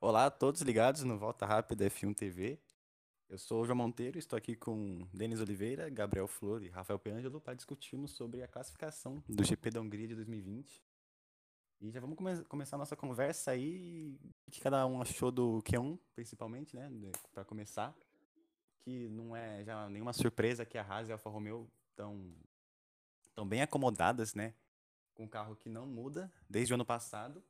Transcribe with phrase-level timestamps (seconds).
[0.00, 2.60] Olá a todos ligados no Volta Rápida F1 TV.
[3.28, 7.40] Eu sou o João Monteiro, estou aqui com Denis Oliveira, Gabriel Flor e Rafael Peângelo
[7.40, 10.84] para discutirmos sobre a classificação do GP da Hungria de 2020.
[11.80, 14.16] E já vamos come começar a nossa conversa aí,
[14.46, 16.88] o que cada um achou do Q1, principalmente, né,
[17.32, 17.92] para começar.
[18.78, 22.36] Que não é já nenhuma surpresa que a Haas e a Alfa Romeo estão
[23.34, 24.54] tão bem acomodadas, né,
[25.12, 27.42] com um carro que não muda desde o ano passado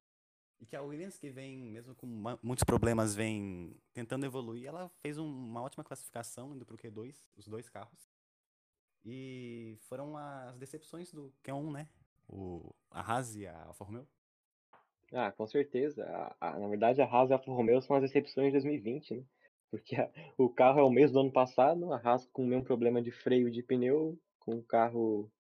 [0.61, 2.07] e que a Williams, que vem, mesmo com
[2.43, 7.15] muitos problemas, vem tentando evoluir, ela fez um, uma ótima classificação indo para o Q2,
[7.37, 8.11] os dois carros.
[9.05, 11.89] E foram as decepções do Q1, né?
[12.29, 14.07] O, a Haas e a Alfa Romeo.
[15.13, 16.05] Ah, com certeza.
[16.05, 19.15] A, a, na verdade, a Haas e a Alfa Romeo são as decepções de 2020,
[19.15, 19.25] né?
[19.71, 22.65] Porque a, o carro é o mesmo do ano passado, a Haas com o mesmo
[22.65, 25.31] problema de freio de pneu, com um carro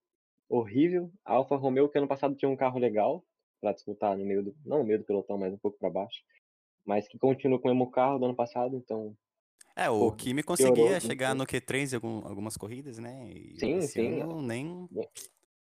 [0.49, 1.11] horrível.
[1.25, 3.25] A Alfa Romeo, que ano passado tinha um carro legal,
[3.61, 6.23] para disputar no meio do, não no meio do pelotão, mas um pouco para baixo,
[6.85, 9.17] mas que continua com o mesmo carro do ano passado, então.
[9.77, 13.31] É, o Kimi conseguia chegar no Q3 em algum, algumas corridas, né?
[13.31, 14.23] E sim, sim.
[14.43, 14.89] nem.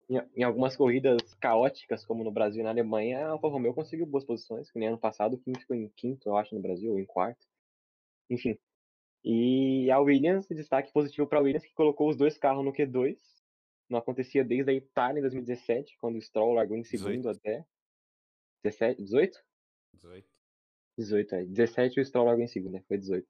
[0.10, 4.06] Em, em, algumas corridas caóticas, como no Brasil e na Alemanha, a Alfa Romeo conseguiu
[4.06, 6.92] boas posições, que nem ano passado, o Kimi ficou em quinto, eu acho, no Brasil,
[6.92, 7.46] ou em quarto.
[8.30, 8.58] Enfim.
[9.24, 13.18] E a Williams, destaque positivo para a Williams, que colocou os dois carros no Q2.
[13.90, 17.38] Não acontecia desde a Itália em 2017, quando o Stroll largou em segundo 18.
[17.38, 17.66] até.
[18.64, 19.40] 17, 18?
[19.94, 20.28] 18.
[20.98, 21.46] 18, é.
[21.46, 22.84] 17 o Stroll logo em seguida, né?
[22.88, 23.28] Foi 18.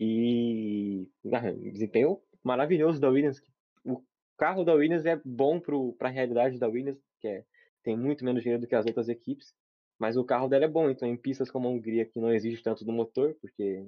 [0.00, 1.08] E.
[1.32, 3.42] Ah, desempenho maravilhoso da Williams.
[3.84, 4.02] O
[4.36, 5.60] carro da Williams é bom
[5.98, 7.44] para a realidade da Williams, que é,
[7.82, 9.54] tem muito menos dinheiro do que as outras equipes.
[9.98, 12.62] Mas o carro dela é bom, então em pistas como a Hungria, que não exige
[12.62, 13.86] tanto do motor, porque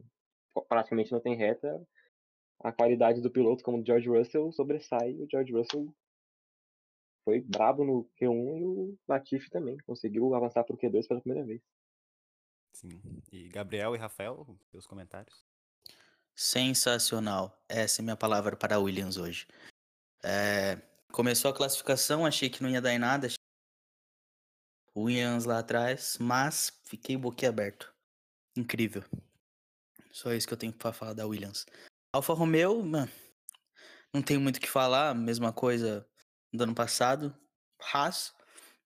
[0.68, 1.80] praticamente não tem reta,
[2.60, 5.14] a qualidade do piloto, como o George Russell, sobressai.
[5.14, 5.94] O George Russell
[7.24, 11.46] foi brabo no Q1 e o Latifi também conseguiu avançar para o Q2 pela primeira
[11.46, 11.62] vez.
[12.72, 13.00] Sim.
[13.32, 15.44] E Gabriel e Rafael, seus comentários?
[16.34, 17.62] Sensacional.
[17.68, 19.46] Essa é minha palavra para Williams hoje.
[20.22, 20.80] É,
[21.12, 23.28] começou a classificação, achei que não ia dar em nada.
[24.96, 27.92] Williams lá atrás, mas fiquei boquiaberto.
[28.56, 29.04] Incrível.
[30.10, 31.66] Só isso que eu tenho para falar da Williams.
[32.12, 33.10] Alfa Romeo, mano,
[34.12, 36.06] não tem muito o que falar, mesma coisa
[36.52, 37.36] do ano passado.
[37.78, 38.34] Haas,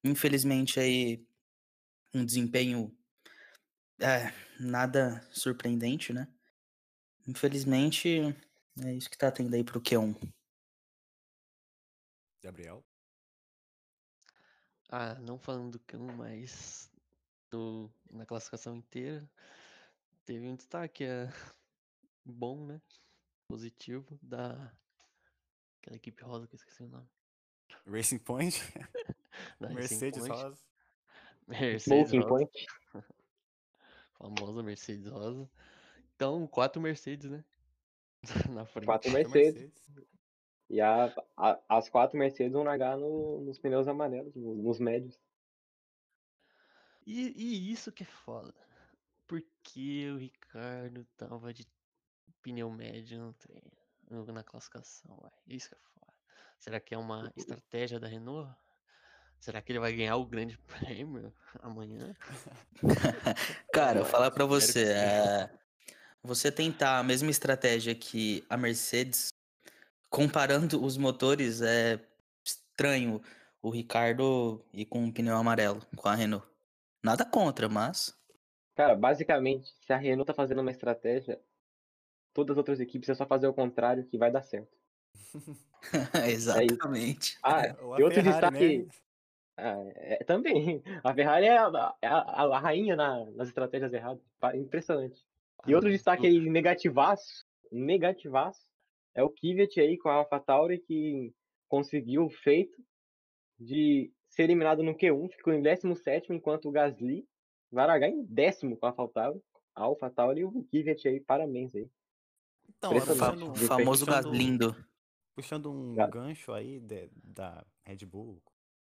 [0.02, 1.26] infelizmente aí
[2.12, 2.96] um desempenho
[4.00, 6.28] é, nada surpreendente, né?
[7.26, 8.36] Infelizmente
[8.80, 10.14] é isso que tá tendo aí pro Q1.
[12.42, 12.84] Gabriel?
[14.90, 16.90] Ah, não falando do Q1, mas
[17.50, 19.28] do, na classificação inteira,
[20.24, 21.28] teve um destaque é,
[22.24, 22.80] bom, né?
[23.48, 24.72] Positivo da
[25.80, 27.13] aquela equipe rosa que eu esqueci o nome.
[27.86, 28.60] Racing Point.
[29.60, 30.32] Mercedes Point.
[30.42, 30.58] Rosa.
[31.46, 32.28] Mercedes Smoking Rosa.
[32.28, 32.66] Point.
[34.18, 35.50] Famosa Mercedes Rosa.
[36.16, 37.44] Então, quatro Mercedes, né?
[38.50, 38.86] Na frente.
[38.86, 39.72] Quatro Mercedes.
[40.70, 41.06] E a,
[41.36, 45.18] a- as quatro Mercedes vão largar no- nos pneus amarelos, no- nos médios.
[47.06, 48.54] E, e isso que é foda.
[49.26, 51.66] Porque o Ricardo tava de
[52.40, 53.70] pneu médio no treino,
[54.10, 55.30] no- na classificação, ué.
[55.46, 56.13] Isso que é foda.
[56.64, 58.50] Será que é uma estratégia da Renault?
[59.38, 61.30] Será que ele vai ganhar o grande prêmio
[61.60, 62.16] amanhã?
[63.70, 65.50] Cara, eu falar que você, é,
[66.22, 69.28] você tentar a mesma estratégia que a Mercedes,
[70.08, 72.00] comparando os motores, é
[72.42, 73.20] estranho
[73.60, 76.48] o Ricardo ir com um pneu amarelo com a Renault.
[77.02, 78.18] Nada contra, mas
[78.74, 81.38] Cara, basicamente, se a Renault tá fazendo uma estratégia,
[82.32, 84.82] todas as outras equipes é só fazer o contrário que vai dar certo.
[86.26, 87.38] exatamente.
[87.42, 88.78] Ah, a e outro Ferrari, destaque.
[88.78, 88.86] né?
[89.56, 90.82] Ah, é, também.
[91.02, 94.22] A Ferrari é a, é a- a rainha na- nas estratégias erradas.
[94.54, 95.24] Impressionante.
[95.66, 98.60] E outro destaque aí, negativaço, negativaço,
[99.14, 101.32] é o Kvyat aí com a AlphaTauri que
[101.68, 102.82] conseguiu o feito
[103.58, 107.24] de ser eliminado no Q1, ficou em 17 enquanto o Gasly
[107.70, 109.40] vai largar em décimo com a AlphaTauri.
[109.74, 111.88] A AlphaTauri e o Kvyat aí, parabéns aí.
[112.76, 113.54] Então, O Desempenho.
[113.54, 114.76] famoso Gaslindo.
[115.34, 116.12] Puxando um Gato.
[116.12, 118.40] gancho aí de- da Red Bull,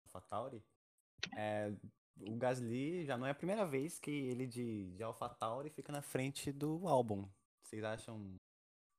[0.05, 0.63] AlphaTauri,
[1.37, 1.71] é,
[2.21, 6.01] o Gasly já não é a primeira vez que ele de, de AlphaTauri fica na
[6.01, 7.27] frente do álbum.
[7.63, 8.35] Vocês acham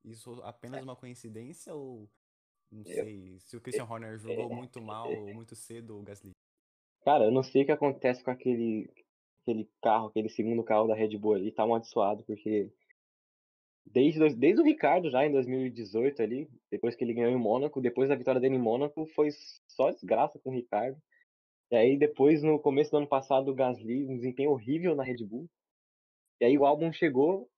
[0.04, 2.08] isso apenas uma coincidência ou
[2.70, 6.30] não sei se o Christian Horner jogou muito mal ou muito cedo o Gasly?
[7.04, 8.88] Cara, eu não sei o que acontece com aquele,
[9.42, 12.72] aquele carro, aquele segundo carro da Red Bull ali, tá amaldiçoado, porque
[13.86, 18.08] desde, desde o Ricardo já em 2018 ali, depois que ele ganhou em Mônaco, depois
[18.08, 19.30] da vitória dele em Mônaco, foi
[19.68, 21.00] só desgraça com o Ricardo.
[21.70, 25.24] E aí depois, no começo do ano passado, o Gasly, um desempenho horrível na Red
[25.24, 25.48] Bull.
[26.40, 27.48] E aí o álbum chegou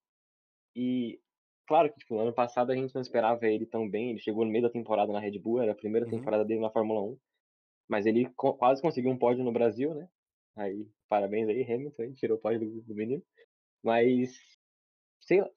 [0.75, 1.19] e
[1.67, 4.51] claro que tipo, ano passado a gente não esperava ele tão bem, ele chegou no
[4.51, 6.11] meio da temporada na Red Bull, era a primeira Uhum.
[6.11, 7.17] temporada dele na Fórmula 1.
[7.87, 10.09] Mas ele co- quase conseguiu um pódio no Brasil, né?
[10.55, 13.23] Aí, parabéns aí, Hamilton, aí, tirou o pódio do, do menino.
[13.83, 14.37] Mas,
[15.21, 15.49] sei lá,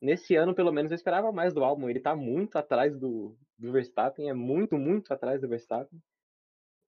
[0.00, 1.88] nesse ano, pelo menos, eu esperava mais do álbum.
[1.88, 6.00] Ele tá muito atrás do, do Verstappen, é muito, muito atrás do Verstappen.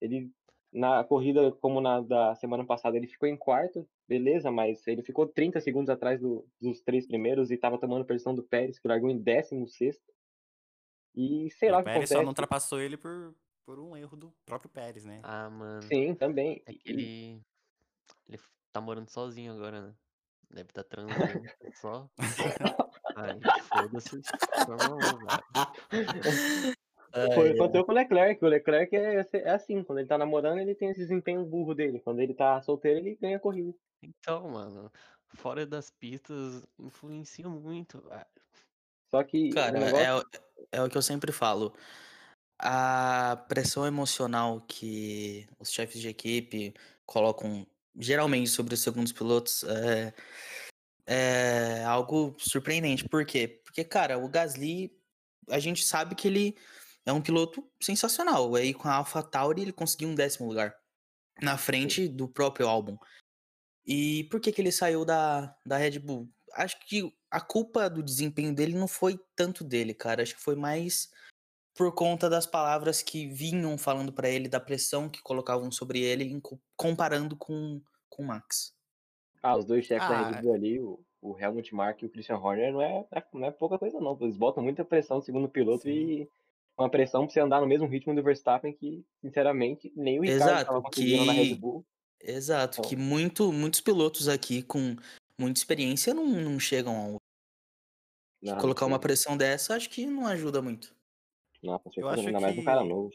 [0.01, 0.31] Ele,
[0.73, 5.27] na corrida, como na da semana passada, ele ficou em quarto, beleza, mas ele ficou
[5.27, 9.11] 30 segundos atrás do- dos três primeiros e tava tomando pressão do Pérez, que largou
[9.11, 10.01] em 16
[11.15, 12.31] E sei lá o o que Pérez só não acontece.
[12.31, 13.35] ultrapassou ele por,
[13.65, 15.21] por um erro do próprio Pérez, né?
[15.25, 15.83] Ah, mano.
[15.89, 16.63] Sim, também.
[16.67, 17.41] É que ele.
[18.29, 18.39] Ele
[18.73, 19.95] tá morando sozinho agora, né?
[20.51, 22.09] Deve tá transando só.
[23.21, 23.39] Ai,
[23.73, 24.21] foda-se.
[24.65, 26.77] Fórmula 1, velho.
[27.35, 28.45] Foi, aconteceu com o Leclerc.
[28.45, 32.01] O Leclerc é, é assim, quando ele tá namorando, ele tem esse desempenho burro dele.
[32.01, 33.75] Quando ele tá solteiro, ele ganha a corrida.
[34.03, 34.93] Então, mano,
[35.35, 38.27] fora das pistas influencia muito, velho.
[39.13, 40.07] Só que Cara, o negócio.
[40.07, 40.25] é, o-
[40.73, 41.75] é o que eu sempre falo.
[42.61, 46.75] A pressão emocional que os chefes de equipe
[47.07, 47.67] colocam
[47.97, 50.13] geralmente sobre os segundos pilotos é,
[51.11, 53.09] é algo surpreendente.
[53.09, 53.63] Por quê?
[53.65, 54.93] Porque, cara, o Gasly,
[55.49, 56.55] a gente sabe que ele
[57.07, 58.55] é um piloto sensacional.
[58.55, 60.77] Aí com a AlphaTauri ele conseguiu um décimo lugar
[61.41, 62.99] na frente do próprio álbum.
[63.87, 66.29] E por que, que ele saiu da, da Red Bull?
[66.53, 70.23] Acho que a culpa do desempenho dele não foi tanto dele, cara.
[70.23, 71.09] Acho que foi mais
[71.75, 76.39] por conta das palavras que vinham falando pra ele, da pressão que colocavam sobre ele,
[76.77, 78.77] comparando com, com o Max.
[79.43, 82.11] Ah, os dois chefes da Ah, Red Bull ali, o, o Helmut Marko e o
[82.11, 84.17] Christian Horner, não é, não é pouca coisa, não.
[84.21, 85.91] Eles botam muita pressão no segundo piloto Sim.
[85.91, 86.31] e
[86.77, 90.43] uma pressão pra você andar no mesmo ritmo do Verstappen que, sinceramente, nem o Ricardo
[90.43, 91.85] Exato, tava conseguindo na Red que- Bull.
[92.21, 94.97] Exato, Então- que muito, muitos pilotos aqui com
[95.39, 97.17] muita experiência não, não chegam ao.
[98.43, 98.93] Não, colocar sim.
[98.93, 100.95] uma pressão dessa, acho que não ajuda muito.
[101.63, 103.11] Não, com Eu acho ainda mais um cara que- novo.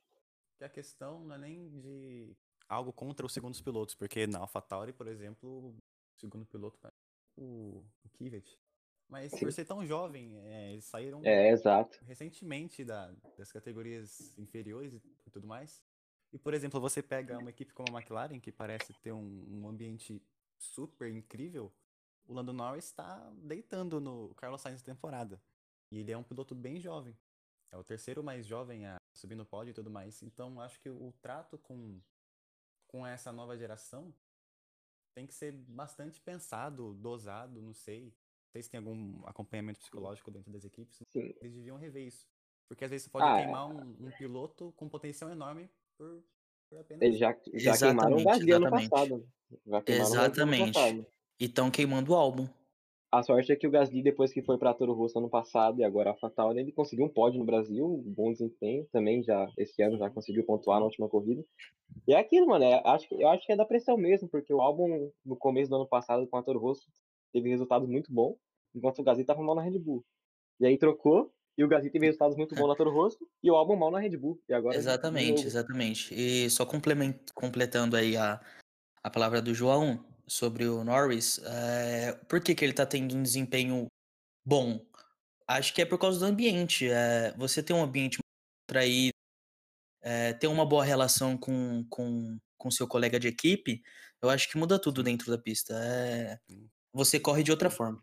[0.57, 2.33] que a questão não é nem de
[2.67, 5.73] algo contra os segundos pilotos, porque na AlphaTauri, por exemplo,
[6.23, 6.91] segundo piloto é
[7.37, 8.57] o, o Kvyat.
[9.09, 9.39] Mas Sim.
[9.39, 11.53] por ser tão jovem, é, eles saíram É,
[12.03, 15.83] recentemente da- das categorias inferiores e tudo mais.
[16.31, 19.67] E, por exemplo, você pega uma equipe como a McLaren, que parece ter um, um
[19.67, 20.21] ambiente
[20.57, 21.71] super incrível,
[22.25, 25.41] o Lando Norris está deitando no Carlos Sainz na temporada.
[25.91, 27.15] E ele é um piloto bem jovem.
[27.69, 30.23] É o terceiro mais jovem a subir no pódio e tudo mais.
[30.23, 32.01] Então, acho que o trato com,
[32.87, 34.15] com essa nova geração
[35.13, 38.05] tem que ser bastante pensado, dosado, não sei.
[38.05, 40.99] Não sei se tem algum acompanhamento psicológico dentro das equipes.
[41.11, 41.33] Sim.
[41.41, 42.27] Eles deviam rever isso.
[42.67, 43.43] Porque às vezes você pode Ah, é.
[43.43, 46.23] queimar um, um piloto com potencial enorme por,
[46.69, 47.03] por apenas.
[47.03, 48.89] Eles já, já queimaram o Exatamente, Gasly ano exatamente.
[48.89, 49.29] passado.
[49.65, 50.73] Já ano Exatamente.
[50.73, 51.05] passado.
[51.39, 52.47] E estão queimando o álbum.
[53.13, 55.83] A sorte é que o Gasly, depois que foi pra Toro Rosso ano passado e
[55.83, 59.83] agora a AlphaTauri, ele conseguiu um pódio no Brasil, um bom desempenho também, já esse
[59.83, 61.45] ano já conseguiu pontuar na última corrida.
[62.07, 64.59] E é aquilo, mano, é- acho, eu acho que é da pressão mesmo, porque o
[64.59, 66.87] álbum no começo do ano passado com a Toro Rosso
[67.31, 68.35] teve resultados muito bons,
[68.73, 70.03] enquanto o Gasly tava mal na Red Bull.
[70.59, 73.55] E aí trocou, e o Gasly teve resultados muito bons na Toro Rosso, e o
[73.55, 74.39] álbum mal na Red Bull.
[74.49, 76.15] E agora de Exatamente, exatamente.
[76.15, 78.41] E só completando aí a,
[79.03, 83.23] a palavra do João sobre o Norris, é, por que, que ele tá tendo um
[83.23, 83.87] desempenho
[84.45, 84.85] bom?
[85.47, 86.89] Acho que é por causa do ambiente.
[86.89, 88.19] é, você tem um ambiente
[88.67, 89.13] traído,
[90.01, 93.81] é, ter uma boa relação com, com, com seu colega de equipe,
[94.21, 95.73] eu acho que muda tudo dentro da pista.
[95.75, 96.39] é,
[96.93, 98.01] você corre de outra forma.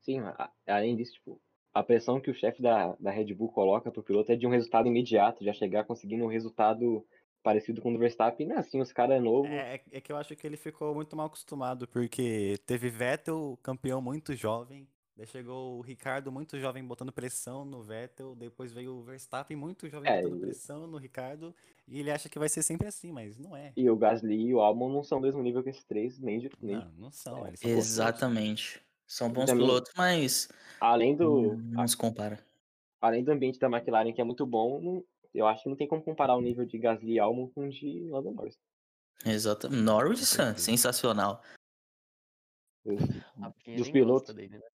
[0.00, 1.40] Sim, a- além disso, tipo,
[1.72, 4.50] a pressão que o chefe da, da Red Bull coloca pro piloto é de um
[4.50, 7.06] resultado imediato, já chegar conseguindo um resultado
[7.42, 8.46] parecido com o do Verstappen.
[8.46, 9.48] Não é assim, os caras é novo.
[9.48, 14.00] É, é que eu acho que ele ficou muito mal acostumado, porque teve Vettel, campeão
[14.02, 14.86] muito jovem.
[15.16, 18.36] Daí chegou o Ricardo muito jovem botando pressão no Vettel.
[18.36, 21.52] Depois veio o Verstappen muito jovem É, botando e- pressão no Ricardo.
[21.88, 23.72] E ele acha que vai ser sempre assim, mas não é.
[23.76, 26.38] E o Gasly e o Albon não são do mesmo nível que esses três, nem
[26.38, 26.50] de.
[26.62, 26.76] Nem...
[26.76, 27.44] Não, não são.
[27.44, 27.78] É, Eles são bons.
[27.78, 28.80] Exatamente.
[29.06, 30.48] São bons também- pilotos, mas
[30.80, 31.42] Além do.
[31.42, 32.38] não, não se compara.
[33.00, 35.04] Além do ambiente da McLaren, que é muito bom, não-
[35.34, 37.70] eu acho que não tem como comparar o nível de Gasly e Albon com o
[37.70, 38.58] de Lando Norris.
[39.24, 39.82] Exatamente.
[39.82, 41.42] Norris, sensacional.
[42.84, 43.00] Dos,
[43.42, 44.34] A Pinha dos pilotos.
[44.34, 44.68] dele, né?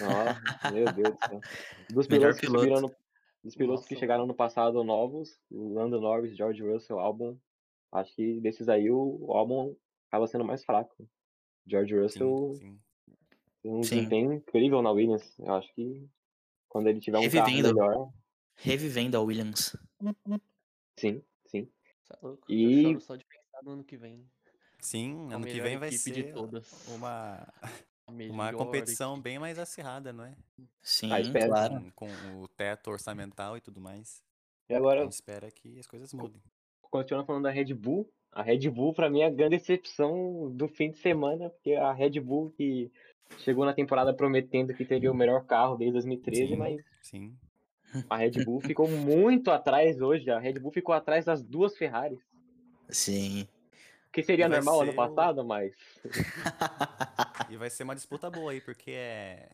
[0.00, 1.40] Ó, meu Deus do céu.
[1.90, 2.60] Dos pilotos que piloto.
[2.64, 2.94] subiram no,
[3.42, 7.36] dos pilotos que Nossa, chegaram no passado novos, Lando Norris, George Russell, Albon,
[7.92, 9.74] acho que desses aí o, Albon
[10.08, 11.08] acaba sendo mais fraco.
[11.66, 12.78] George Russell Sim, sim.
[13.62, 13.96] tem um Sim.
[13.96, 15.38] desempenho incrível na Williams.
[15.38, 16.08] Eu acho que
[16.68, 17.74] quando ele tiver um carro Revivendo.
[17.74, 18.12] melhor,
[18.60, 19.76] Revivendo a Williams.
[20.98, 21.68] sim, sim.
[22.10, 22.44] É louco.
[22.48, 24.24] E- Eu choro só de pensar no ano que vem.
[24.80, 26.86] Sim, A ano que vem vai ser todas.
[26.88, 27.46] uma.
[27.62, 27.68] A.
[28.10, 29.24] Uma competição equipe.
[29.24, 30.34] bem mais acirrada, não é?
[30.80, 31.92] Sim, Ah, claro.
[31.94, 34.24] Com, com o teto orçamental e tudo mais.
[34.66, 36.40] E A agora, gente espera que as coisas mudem.
[36.90, 40.66] continuando falando da Red Bull, a Red Bull pra mim é a grande decepção do
[40.68, 42.90] fim de semana, porque a Red Bull que
[43.40, 46.56] chegou na temporada prometendo que teria o melhor carro desde 2013, Sim.
[46.56, 47.36] mas Sim.
[48.08, 50.30] A Red Bull ficou muito atrás hoje.
[50.30, 52.20] A Red Bull ficou atrás das duas Ferraris.
[52.88, 53.46] Sim.
[54.12, 55.72] Que seria Vai normal ano ser o- passado, mas
[57.50, 59.48] E vai ser uma disputa boa aí, porque é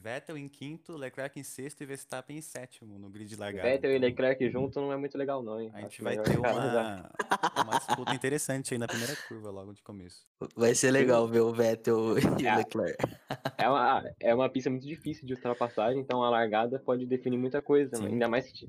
[0.00, 3.68] Vettel em quinto, Leclerc em sexto e Verstappen em sétimo no grid de largada.
[3.68, 5.70] Vettel e Então, Leclerc junto não é muito legal não, hein?
[5.74, 7.10] A Acho gente vai melhor ter uma,
[7.62, 10.26] uma disputa interessante aí na primeira curva, logo de começo.
[10.56, 12.54] Vai ser legal ver o Vettel e É.
[12.54, 12.96] o Leclerc.
[13.58, 17.60] É uma, é uma pista muito difícil de ultrapassagem, então a largada pode definir muita
[17.60, 18.06] coisa, né?
[18.06, 18.12] Sim.
[18.14, 18.68] ainda mais que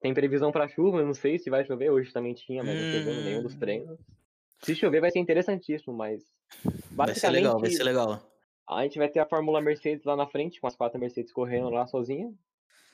[0.00, 3.00] tem previsão pra chuva, eu não sei se vai chover, hoje também tinha, mas não
[3.00, 3.58] choveu nenhum dos Hum.
[3.58, 3.98] treinos.
[4.62, 6.22] Se chover vai ser interessantíssimo, mas
[6.90, 8.33] Vai ser legal, vai basicamente ser legal.
[8.68, 11.70] A gente vai ter a Fórmula Mercedes lá na frente, com as quatro Mercedes correndo
[11.70, 12.32] lá sozinha.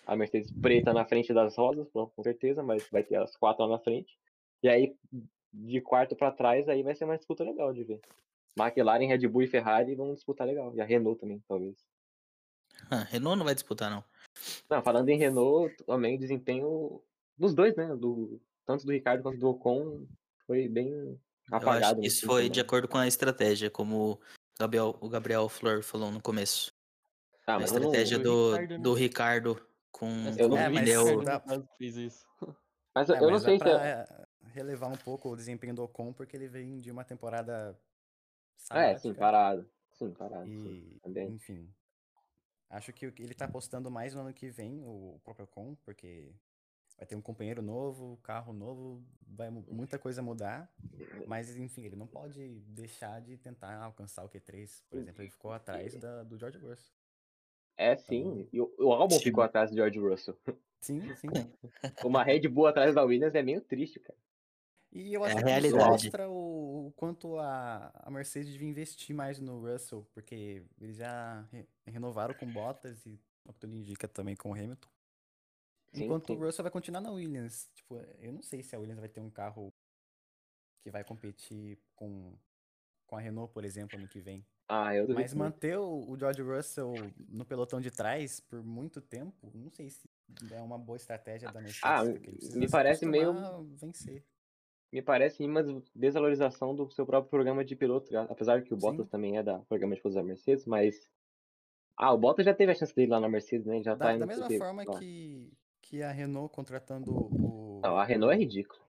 [0.07, 3.65] A Mercedes preta na frente das rosas, com com certeza, mas vai ter as quatro
[3.65, 4.19] lá na frente.
[4.62, 4.97] E aí,
[5.53, 8.00] de quarto pra trás, aí vai ser uma disputa legal de ver.
[8.59, 10.75] McLaren, Red Bull e Ferrari vão disputar legal.
[10.75, 11.77] E a Renault também, talvez.
[12.91, 14.03] Ah, Renault não vai disputar, não.
[14.69, 17.03] Não, falando em Renault, também o desempenho
[17.39, 17.95] dos dois, né?
[17.97, 20.07] Do, tanto do Ricardo quanto do Ocon
[20.47, 21.19] foi bem
[21.50, 22.05] apagado.
[22.05, 24.21] isso foi de acordo com a estratégia, como
[24.61, 26.71] Gabriel, o Gabriel Flor falou no começo.
[27.47, 28.79] Ah, a eu não- estratégia do do, Ricardo, né?
[28.79, 30.07] do Ricardo com,
[30.38, 32.26] Eu não o É, dá- caso, fez isso.
[32.95, 33.64] Mas eu, É, eu não sei se.
[33.69, 37.79] é- eh, relevar um pouco o desempenho do Ocon, porque ele vem de uma temporada
[38.71, 39.14] É, sim, sabática.
[39.14, 39.71] parado.
[39.93, 40.47] Sim, parado.
[40.47, 41.29] sim, E, também.
[41.31, 41.73] enfim.
[42.69, 46.33] Acho que ele tá apostando mais no ano que vem, o próprio Ocon, porque
[47.00, 50.71] vai ter um companheiro novo, carro novo, vai mu- muita coisa mudar.
[51.26, 54.85] Mas, enfim, ele não pode deixar de tentar alcançar o Q3.
[54.90, 56.92] Por exemplo, ele ficou atrás da- do George Russell.
[57.75, 58.47] É, sim.
[58.52, 59.23] E o, o álbum Sim.
[59.23, 60.37] ficou atrás do George Russell.
[60.83, 61.28] Sim, sim.
[62.02, 64.19] Uma Red Bull atrás da Williams é meio triste, cara.
[64.90, 65.90] E eu É acho a que isso realidade.
[65.90, 71.42] mostra o, o quanto a, a Mercedes devia investir mais no Russell, porque eles já
[71.52, 74.88] re- renovaram com Bottas e, o que tudo indica, também com o Hamilton.
[75.92, 76.35] Sim, Enquanto sim.
[76.37, 77.68] o Russell vai continuar na Williams.
[77.75, 79.73] Tipo, eu não sei se a Williams vai ter um carro
[80.82, 82.32] que vai competir com,
[83.06, 84.47] com a Renault, por exemplo, ano que vem.
[84.68, 85.09] Ah, eu.
[85.09, 86.94] Mas manter o, o George Russell
[87.28, 90.09] no pelotão de trás por muito tempo, não sei se
[90.52, 91.80] é uma boa estratégia da Mercedes.
[91.82, 94.25] Ah, ele precisa me parece meio- vencer.
[94.92, 95.62] Me parece uma
[95.94, 98.23] desvalorização do seu próprio programa de piloto, tá?
[98.23, 98.87] apesar que o Sim.
[98.87, 101.11] Bottas também é da programa de pilotos da Mercedes, mas.
[101.97, 103.82] Ah, o Bottas já teve a chance dele lá na Mercedes, né?
[103.82, 104.99] Já tá Da, indo da mesma forma lá.
[104.99, 105.52] que,
[105.90, 108.80] que a Renault contratando o, Não, a Renault é ridícula.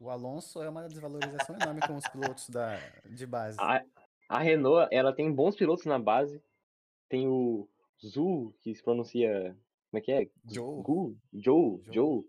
[0.00, 3.56] o Alonso é uma desvalorização enorme com os pilotos da, de base.
[3.60, 3.84] A,
[4.28, 6.42] a Renault, ela tem bons pilotos na base.
[7.08, 7.68] Tem o
[8.04, 9.56] Zu, que se pronuncia.
[9.90, 10.28] Como é que é?
[10.44, 10.82] Joe.
[10.82, 11.16] Gu?
[11.32, 11.92] Joe, Joe.
[11.92, 12.24] Joe.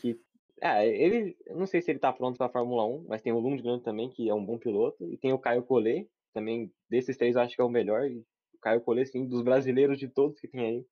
[0.00, 0.20] Que.
[0.60, 1.36] É, ele.
[1.50, 4.28] Não sei se ele tá pronto pra Fórmula 1, mas tem o Lundgren também, que
[4.28, 5.04] é um bom piloto.
[5.10, 6.72] E tem o Caio Collet, também.
[6.88, 8.08] Desses três, eu acho que é o melhor.
[8.08, 8.18] E
[8.54, 10.86] o Caio Collet, sim, dos brasileiros de todos que tem aí.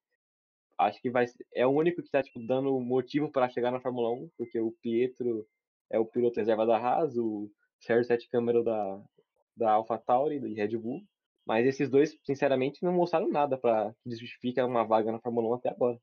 [0.86, 4.10] Acho que vai é o único que tá tipo, dando motivo para chegar na Fórmula
[4.10, 5.46] 1, porque o Pietro
[5.90, 9.02] é o piloto reserva da Haas, o Sérgio Sete Câmara da,
[9.56, 11.02] da AlphaTauri e Red Bull.
[11.44, 15.54] Mas esses dois, sinceramente, não mostraram nada para que justifique uma vaga na Fórmula 1
[15.54, 15.98] até agora.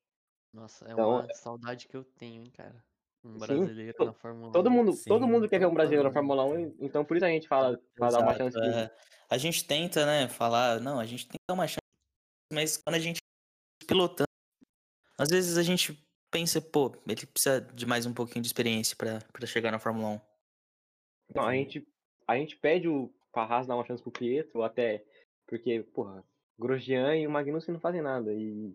[0.54, 2.84] Nossa, é Então, uma saudade que eu tenho, hein, cara.
[3.24, 4.74] Um Sim, brasileiro to- na Fórmula Todo 1.
[4.74, 6.76] mundo, Sim, todo mundo quer ver um brasileiro na Fórmula 1, quer.
[6.86, 8.58] então por isso a gente fala para dar uma chance.
[8.58, 8.90] é.
[9.30, 11.80] A gente tenta, né, falar, não, a gente tem que dar uma chance,
[12.52, 13.20] mas quando a gente
[13.88, 14.29] pilotando,
[15.20, 19.46] às vezes a gente pensa, pô, ele precisa de mais um pouquinho de experiência pra
[19.46, 20.22] chegar na Fórmula 1.
[21.30, 21.88] Então, a gente,
[22.26, 25.04] a gente pede o Farraz dar uma chance pro Pietro, até
[25.46, 26.24] porque, porra,
[26.58, 28.34] Grosjean e o Magnussen não fazem nada.
[28.34, 28.74] E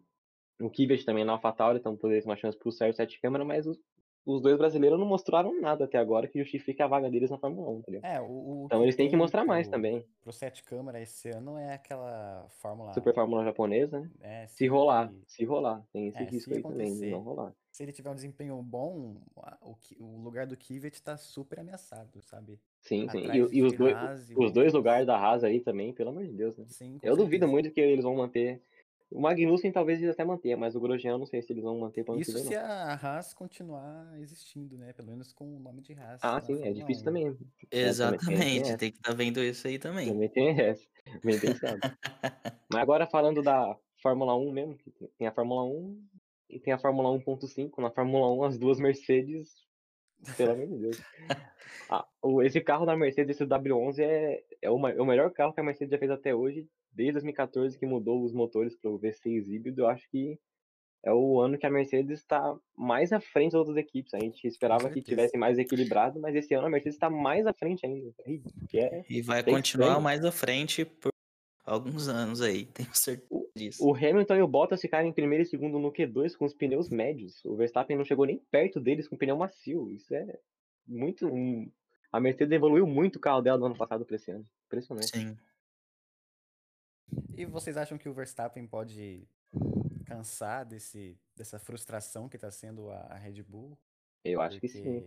[0.61, 3.67] o Kvyat também na AlphaTauri, então poderia ter uma chance pro Sérgio Sete Câmara, mas
[4.26, 7.69] os dois brasileiros não mostraram nada até agora que justifique a vaga deles na Fórmula
[7.71, 8.11] 1, tá ligado?
[8.11, 10.04] É, o, o Então eles têm que mostrar mais pro- também.
[10.23, 12.93] Pro sete câmara esse ano é aquela fórmula.
[12.95, 14.11] Super Fórmula japonesa, né?
[14.21, 15.85] é, Se rolar, sempre- se rolar.
[15.93, 17.54] Tem esse É, risco se aí também de não rolar.
[17.71, 19.16] se ele tiver um desempenho bom,
[19.61, 22.59] o, o lugar do Kivet tá super ameaçado, sabe?
[22.81, 23.19] Sim, sim.
[23.31, 26.33] E, e os, dois, Haas os dois lugares da Haas aí também, pelo amor de
[26.33, 26.64] Deus, né?
[26.69, 27.50] Sim, Eu duvido certeza.
[27.52, 28.62] muito que eles vão manter.
[29.14, 31.78] O Magnussen talvez eles até mantenha, mas o Grosjean eu não sei se eles vão
[31.78, 32.61] manter para ano que Isso vem, se não.
[32.64, 34.92] a Haas continuar existindo, né?
[34.92, 36.18] Pelo menos com o nome de Haas.
[36.23, 37.04] Ah, sim, é difícil 1.
[37.04, 37.38] também.
[37.71, 40.09] É, Exatamente, tem que estar vendo isso aí também.
[40.09, 40.85] Também tem essa.
[41.23, 41.78] Bem pensado.
[42.73, 46.02] Mas agora falando da Fórmula 1 mesmo, que tem- a Fórmula 1
[46.50, 47.80] e tem a Fórmula 1.5.
[47.80, 49.49] Na Fórmula 1, as duas Mercedes,
[50.37, 51.00] pelo amor de Deus.
[51.90, 55.52] Ah, o- esse carro da Mercedes, esse W11, é, é, o, é o melhor carro
[55.52, 58.99] que a Mercedes já fez até hoje, desde 2014 que mudou os motores para o
[58.99, 60.39] V6 híbrido, eu acho que
[61.03, 64.15] é o ano que a Mercedes está mais à frente das outras equipes.
[64.15, 67.53] A gente esperava que tivesse mais equilibrado, mas esse ano a Mercedes está mais à
[67.53, 68.11] frente ainda.
[68.73, 70.03] É, E vai continuar estranho.
[70.03, 71.11] mais à frente por
[71.67, 73.87] alguns anos aí, tenho certeza disso.
[73.87, 76.89] o Hamilton e o Bottas ficaram em primeiro e segundo no Q2 com os pneus
[76.89, 77.45] médios.
[77.45, 79.91] O Verstappen não chegou nem perto deles com pneu macio.
[79.93, 80.39] Isso é
[80.87, 81.29] muito.
[82.11, 84.47] A Mercedes evoluiu muito o carro dela do ano passado para esse ano.
[84.67, 85.11] Impressionante.
[85.11, 85.37] Sim.
[87.37, 89.26] E vocês acham que o Verstappen pode
[90.06, 93.78] cansar desse, dessa frustração que tá sendo a, a Red Bull?
[94.25, 95.06] Eu acho que sim.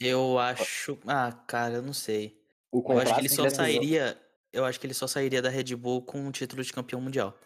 [0.00, 0.98] Eu acho.
[1.06, 2.40] Ah, cara, eu não sei.
[2.72, 4.20] O Eu acho que ele só sairia.
[4.52, 7.38] Eu acho que ele só sairia da Red Bull com o título de campeão mundial.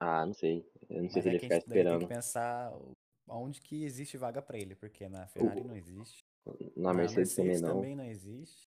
[0.00, 0.66] Ah, não sei.
[0.88, 2.00] Eu não sei Mas se é ele ficar daí tem esperando.
[2.00, 2.92] que pensar o-
[3.28, 6.24] onde que existe vaga pra ele, porque na Ferrari não existe.
[6.76, 7.74] Na Mercedes, também não.
[7.76, 8.68] também não existe.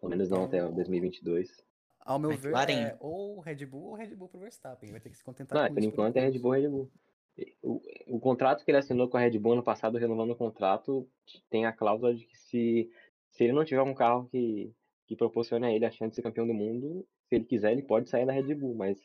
[0.00, 1.64] Pelo menos não até Então, 2022.
[2.04, 2.88] Ao meu ver, McLaren.
[2.88, 4.90] é ou Red Bull ou Red Bull pro Verstappen.
[4.90, 6.90] Vai ter que se contentar Não, com por isso enquanto é Red Bull, Red Bull.
[7.62, 11.08] O, o contrato que ele assinou com a Red Bull ano passado, renovando o contrato,
[11.50, 12.90] tem a cláusula de que se,
[13.30, 14.72] se ele não tiver um carro que,
[15.06, 17.82] que proporcione a ele a chance de ser campeão do mundo, se ele quiser, ele
[17.82, 18.98] pode sair da Red Bull, mas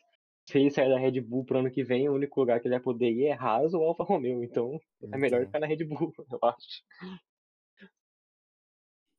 [0.44, 2.74] se ele sair da Red Bull pro ano que vem, o único lugar que ele
[2.74, 4.80] vai poder ir é Haas ou Alfa Romeo, então
[5.10, 6.82] é melhor ficar na Red Bull, eu acho.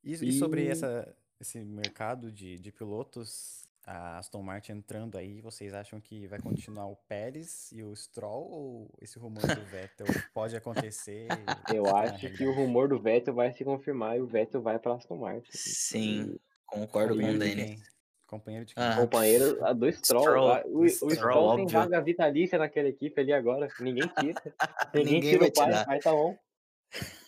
[0.04, 5.74] E, e sobre essa, esse mercado de, de pilotos, a Aston Martin entrando aí, vocês
[5.74, 10.54] acham que vai continuar o Pérez e o Stroll ou esse rumor do Vettel pode
[10.56, 11.26] acontecer?
[11.74, 14.94] Eu acho que o rumor do Vettel vai se confirmar e o Vettel vai para
[14.94, 15.50] Aston Martin.
[15.52, 17.82] Sim, E concordo com o Denis.
[18.26, 18.82] Companheiro de quem?
[18.82, 20.22] Ah, companheiro a do Stroll.
[20.22, 23.68] Stroll, a- o, o o Stroll, Stroll tem vaga vitalícia naquela equipe ali agora.
[23.78, 24.42] Ninguém tira.
[24.94, 25.82] Ninguém, Ninguém tira vai o pai, tirar.
[25.82, 26.36] o pai tá on.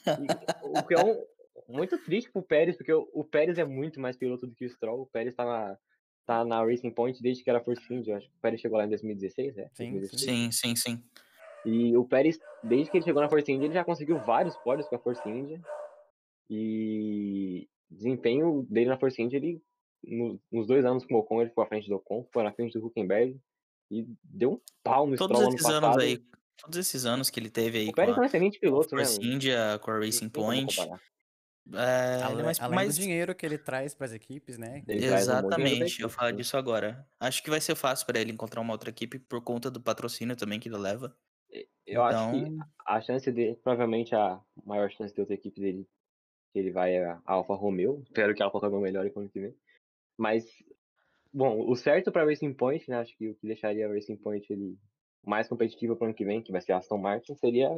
[0.07, 1.25] E o que é um,
[1.69, 4.71] muito triste pro Pérez, porque o, o Pérez é muito mais piloto do que o
[4.71, 5.03] Stroll.
[5.03, 5.77] O Pérez tá na,
[6.27, 8.17] tá na Racing Point desde que era Force India.
[8.17, 9.69] Acho que o Pérez chegou lá em 2016, né?
[9.75, 10.31] Sim, 2016.
[10.31, 11.03] Sim, sim, sim.
[11.67, 14.87] E o Pérez, desde que ele chegou na Force India, ele já conseguiu vários pódios
[14.89, 15.61] com a Force India.
[16.51, 19.63] E desempenho dele na Force India, ele,
[20.03, 22.53] no- nos dois anos com o Ocon, ele ficou à frente do Ocon, ficou na
[22.53, 23.39] frente do Huckenberg.
[23.91, 26.19] E deu um pau no Todos ano esses anos aí,
[26.57, 28.95] todos esses anos que ele teve aí O com Pérez é um a excelente piloto,
[28.97, 29.05] né?
[29.05, 29.35] Force mano?
[29.35, 30.77] India, com a Racing Point.
[31.73, 34.83] É, Além, mais, além mais do dinheiro que ele traz para as equipes, né?
[34.87, 36.37] Ele traz um Exatamente, eu sim.
[36.37, 37.07] disso agora.
[37.19, 40.37] Acho que vai ser fácil pra ele encontrar uma outra equipe por conta do patrocínio
[40.37, 41.17] também que ele leva.
[41.87, 45.89] Eu acho que Então, a chance dele, provavelmente a maior chance de outra equipe dele,
[46.53, 48.03] que ele vai é a Alfa Romeo.
[48.05, 49.55] Espero que a Alfa Romeo melhore ano que vem.
[50.19, 50.45] Mas,
[51.33, 52.99] bom, o certo pra Racing Point, né?
[52.99, 54.79] Acho que o que deixaria a Racing Point ele
[55.27, 57.71] mais competitiva pro ano que vem, que vai ser a Aston Martin, seria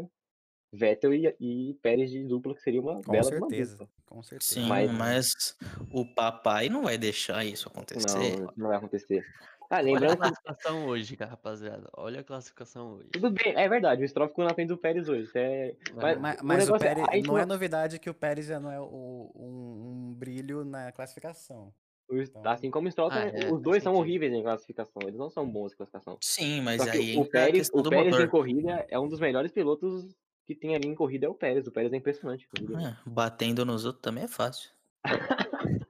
[0.73, 3.89] Vettel e, e Pérez de dupla, que seria uma Com bela certeza, dupla.
[4.07, 4.55] com certeza.
[4.55, 5.57] sim, mas- mas
[5.93, 8.39] o papai não vai deixar isso acontecer.
[8.41, 9.25] Não, não vai acontecer.
[9.69, 11.91] Ah, Olha a lembrando que classificação hoje, cara, rapaziada.
[11.97, 13.09] Olha a classificação hoje.
[13.13, 15.25] tudo bem, é verdade, o Stroll ficou na frente do Pérez hoje.
[15.25, 18.09] Isso é, Mas- Mas, o mas o negócio é, Pérez, gente não é novidade que
[18.09, 21.73] o Pérez já não é o- um, um brilho na classificação.
[22.09, 24.01] o- Então- assim como o Stroll, Ah, é, os dois são sentido.
[24.09, 25.03] horríveis em classificação.
[25.03, 26.17] Eles não são bons em classificação.
[26.23, 30.15] Sim, mas aí o Pérez, o Pérez em corrida é um dos melhores pilotos
[30.47, 31.67] que tem ali em corrida é o Pérez.
[31.67, 32.49] O Pérez é impressionante.
[32.57, 34.71] É, batendo nos outros também é fácil.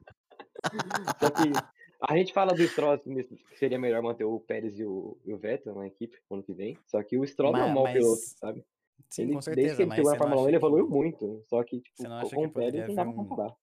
[1.21, 1.53] Só que
[2.01, 5.33] a gente fala do Stroll assim, que seria melhor manter o Pérez e o, e
[5.33, 6.79] o Vettel na equipe ano que vem.
[6.87, 8.65] Só que o Stroll não é um Ma- mau mas- piloto, sabe?
[9.09, 10.65] Sim, ele, com desde que certeza, ele mas chegou na Fórmula 1 acha ele que-
[10.67, 11.43] evoluiu muito.
[11.47, 13.29] Só que tipo, Você não acha com que o Pérez não dá pra haver um-
[13.29, 13.57] comparar.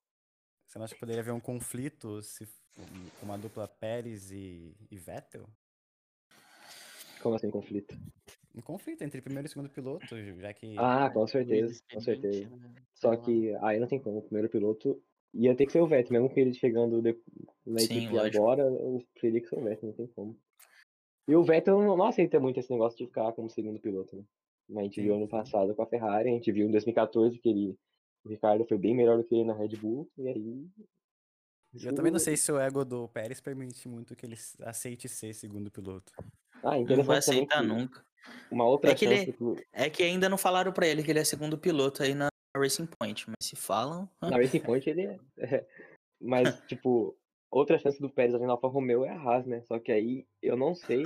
[0.67, 2.47] Você não acha que poderia haver um conflito se
[3.19, 5.47] com uma dupla Pérez e, e Vettel?
[7.21, 7.95] Como assim, conflito?
[8.55, 12.49] Um conflito entre primeiro e segundo piloto, já que Ah, com certeza, com certeza.
[12.49, 12.73] né?
[12.93, 14.19] Só que aí não tem como.
[14.19, 15.01] O primeiro piloto
[15.33, 17.19] ia ter que ser o Vettel, mesmo que ele chegando de-
[17.65, 18.37] na Sim, equipe lógico.
[18.37, 20.37] agora, eu teria que ser o Vettel, não tem como.
[21.27, 24.23] E o Vettel não, não aceita muito esse negócio de ficar como segundo piloto, né?
[24.69, 27.39] Mas A gente Sim, viu ano passado com a Ferrari, a gente viu em 2014
[27.39, 27.77] que ele,
[28.25, 30.67] o Ricardo foi bem melhor do que ele na Red Bull, e aí.
[31.81, 35.33] Eu também não sei se o ego do Pérez permite muito que ele aceite ser
[35.33, 36.13] segundo piloto.
[36.63, 38.05] Ah, Não vai aceitar que nunca.
[38.51, 41.19] Uma outra É que ele- que É que ainda não falaram pra ele que ele
[41.19, 44.09] é segundo piloto aí na Racing Point, mas se falam.
[44.21, 45.19] ah, Na Racing Point ele é.
[45.37, 45.67] é.
[46.21, 47.17] Mas, tipo,
[47.51, 49.61] outra chance do Pérez ali na Alfa Romeo é a Haas, né?
[49.63, 51.03] Só que aí eu não sei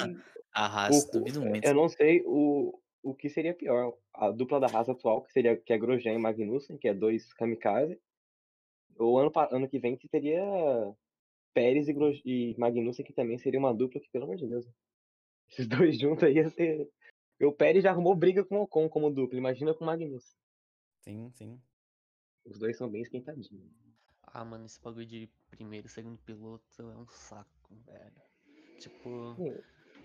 [0.54, 1.66] A Haas, O- duvido muito.
[1.66, 3.94] Eu não sei o, o que seria pior.
[4.14, 7.32] A dupla da Haas atual, que seria que é Grosjean e Magnussen, que é dois
[7.34, 8.00] kamikaze.
[9.00, 10.42] Ou ano, ano que vem que teria
[11.54, 14.66] Pérez e, Gros- e Magnussen, que também seria uma dupla que, pelo amor de Deus.
[15.50, 16.90] Esses dois juntos aí ia ser.
[17.40, 20.38] E o Pérez já arrumou briga com o Ocon como dupla, imagina com o Magnussen.
[21.02, 21.62] Sim, sim.
[22.46, 23.72] Os dois são bem esquentadinhos.
[24.24, 28.22] Ah, mano, esse bagulho de primeiro e segundo piloto é um saco, velho.
[28.80, 29.58] Tipo, Sim.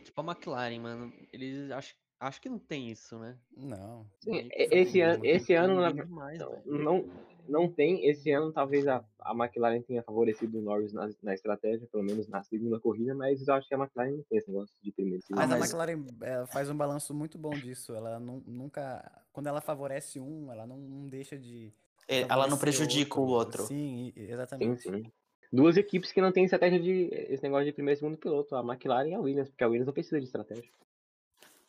[0.05, 1.13] tipo a McLaren, mano.
[1.33, 3.39] Eles acho, acho que não tem isso, né?
[3.57, 4.07] Não.
[4.21, 7.11] Sim, esse uma esse ano, demais, Não, não,
[7.49, 8.07] não tem.
[8.07, 12.27] Esse ano, talvez a, a McLaren tenha favorecido o Norris na, na estratégia, pelo menos
[12.29, 15.21] na segunda corrida, mas eu acho que a McLaren não tem esse negócio de primeiro
[15.21, 15.41] e segundo.
[15.49, 17.95] Mas, a McLaren ela faz um balanço muito bom disso.
[17.95, 19.23] Ela nu- nunca.
[19.33, 21.73] Quando ela favorece um, ela não, não deixa de.
[22.09, 23.63] É, Ela não prejudica o outro.
[23.65, 24.83] Sim, e- Sim, exatamente.
[24.83, 25.13] sim.
[25.53, 27.09] Duas equipes que não têm estratégia de.
[27.13, 29.87] Esse negócio de primeiro e segundo piloto, a McLaren e a Williams, porque a Williams
[29.87, 30.69] não precisa de estratégia.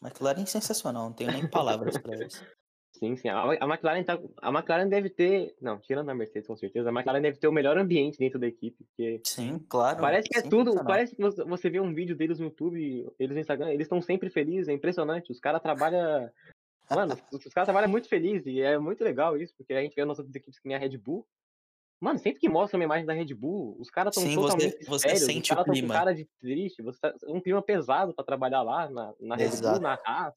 [0.01, 2.45] McLaren é sensacional, não tenho nem palavras pra isso.
[2.93, 3.27] Sim, sim.
[3.27, 4.19] A, a McLaren tá.
[4.41, 5.55] A McLaren deve ter.
[5.59, 8.47] Não, tirando a Mercedes, com certeza, a McLaren deve ter o melhor ambiente dentro da
[8.47, 9.99] equipe, porque Sim, claro.
[9.99, 10.75] Parece que é tudo.
[10.85, 14.29] Parece que você- vê um vídeo deles no YouTube, eles no Instagram, eles estão sempre
[14.29, 15.31] felizes, é impressionante.
[15.31, 16.29] Os caras trabalham.
[16.89, 19.95] Mano, os, os caras trabalham muito felizes e é muito legal isso, porque a gente
[19.95, 21.25] vê outras equipes que nem a Red Bull.
[21.99, 24.85] Mano, sempre que mostra uma imagem da Red Bull, os caras estão Sim, você- totalmente
[24.85, 25.93] você sérios, sente os o caras estão com clima.
[25.93, 29.79] cara de triste, você tá, um clima pesado pra trabalhar lá na, na Red Bull,
[29.79, 30.35] na Haas.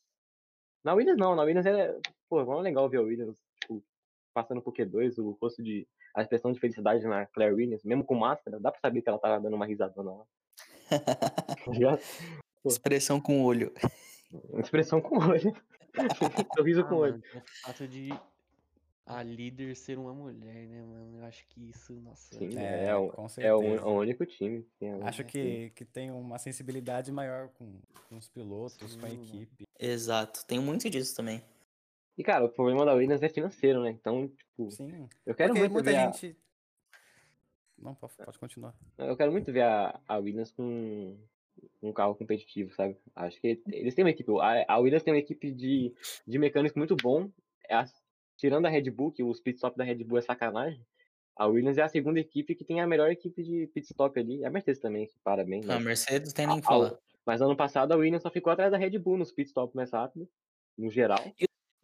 [0.85, 1.99] Na Williams não, na Williams é.
[2.29, 3.83] Pô, é legal ver a Williams, tipo,
[4.35, 5.87] passando por Q2, o rosto de.
[6.15, 9.19] a expressão de felicidade na Claire Williams, mesmo com máscara, dá pra saber que ela
[9.19, 10.25] tá dando uma risadona lá.
[11.67, 11.99] Tá?
[12.65, 13.73] Expressão com o olho.
[14.59, 15.55] Expressão com o olho.
[16.57, 17.13] Sorriso Ah, com o olho.
[17.13, 18.09] mano, o fato de
[19.07, 21.19] a líder ser uma mulher, né, mano?
[21.19, 22.37] Eu acho que isso, nossa.
[22.37, 23.87] Sim, É, é, o, com é o, certeza.
[23.87, 24.63] o único time.
[24.63, 29.07] que tem a- Acho que, que tem uma sensibilidade maior com, com os pilotos, com
[29.07, 29.65] a Sim, equipe.
[29.79, 31.41] Exato, tem muito disso também.
[32.17, 33.91] E, cara, o problema da Williams é financeiro, né?
[33.91, 35.09] Então, tipo, Sim.
[35.27, 36.37] eu quero Porque muito muita ver a- gente.
[37.79, 38.75] Não, pode, continuar.
[38.97, 41.15] Eu quero muito ver a, a Williams com
[41.83, 42.97] um carro competitivo, sabe?
[43.15, 44.31] Acho que eles têm uma equipe.
[44.41, 45.95] A, a Williams tem uma equipe de,
[46.27, 47.31] de mecânico muito bom.
[47.69, 47.85] É a-
[48.37, 50.81] tirando a Red Bull, que os pit stop da Red Bull é sacanagem.
[51.37, 54.43] A Williams é a segunda equipe que tem a melhor equipe de pit stop ali.
[54.43, 55.63] A Mercedes também, que para bem.
[55.65, 56.99] A Mas, Mercedes tem nem a- a- falar.
[57.27, 59.91] mas ano passado a Williams só ficou atrás da Red Bull nos pit stop mais
[59.91, 60.27] rápido,
[60.79, 61.23] no geral.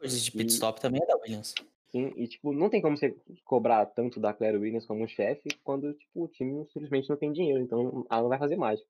[0.02, 1.54] Coisas de pit e- stop também é da Williams.
[1.92, 5.94] Sim, e tipo, não tem como você cobrar tanto da Claire Williams como chefe quando
[5.94, 7.62] tipo, o time simplesmente não tem dinheiro.
[7.62, 8.88] Então ela não vai fazer mágica.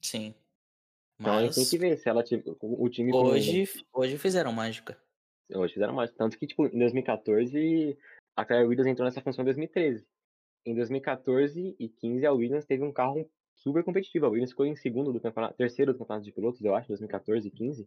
[0.00, 0.34] Sim.
[1.20, 4.50] Então a gente tem Mas que ver se ela tiver o time hoje, hoje fizeram
[4.50, 4.96] mágica.
[5.52, 6.10] hoje fizeram mais.
[6.12, 7.98] Tanto que, tipo, em 2014,
[8.34, 10.06] a Claire Williams entrou nessa função em 2013.
[10.64, 14.24] Em 2014 e 15, a Williams teve um carro super competitivo.
[14.24, 17.46] A Williams ficou em segundo do campeonato, terceiro do campeonato de pilotos, eu acho, 2014
[17.46, 17.86] e 15.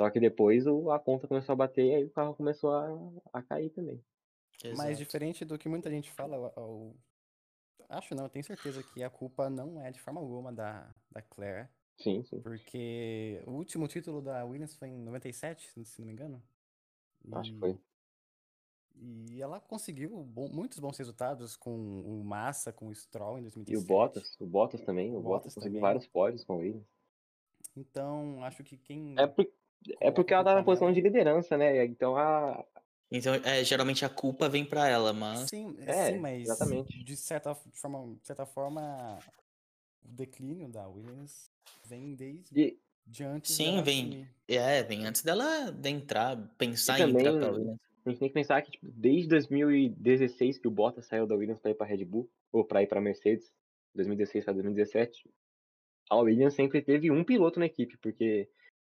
[0.00, 2.88] Só que depois o- a conta começou a bater e aí o carro começou a,
[3.34, 4.02] a cair também.
[4.64, 4.96] Mas Exato.
[4.96, 6.96] diferente do que muita gente fala, o- o-
[7.86, 11.20] acho não, eu tenho certeza que a culpa não é de forma alguma da, da
[11.20, 11.68] Claire.
[11.98, 12.40] Sim, sim.
[12.40, 16.42] Porque o último título da Williams foi em 97, se se não me engano.
[17.32, 17.78] Acho que E- foi.
[19.02, 23.50] E ela conseguiu bom- muitos bons resultados com o Massa, com o Stroll em E
[23.50, 23.84] 2017.
[23.84, 25.80] o Bottas, o Bottas também, o, O Bottas, Bottas conseguiu também.
[25.82, 26.82] vários pódios com ele.
[27.76, 29.14] Então, acho que quem.
[29.18, 29.46] É, por-
[30.00, 31.84] é porque ela tá na posição de liderança, né?
[31.84, 32.64] Então a.
[33.10, 37.02] Então, é, geralmente a culpa vem pra ela, mas Sim, É, sim, mas exatamente.
[37.02, 39.18] de certa de forma, de certa forma,
[40.04, 41.50] o declínio da Williams
[41.84, 44.28] vem desde E, de antes Sim, dela vem- assumir.
[44.48, 47.80] é, vem antes dela de entrar, pensar E em entrar também- pra Williams.
[48.06, 51.60] A gente tem que pensar que, tipo, desde 2016 que o Bottas saiu da Williams
[51.60, 53.52] para ir para Red Bull, ou para ir para Mercedes,
[53.94, 55.28] 2016 para 2017,
[56.08, 58.48] a Williams sempre teve um piloto na equipe, porque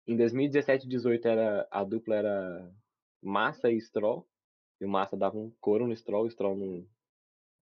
[0.07, 2.75] em 2017 e 18 era, a dupla era
[3.23, 4.27] Massa e Stroll,
[4.81, 6.87] e o Massa dava um couro no Stroll, o Stroll não...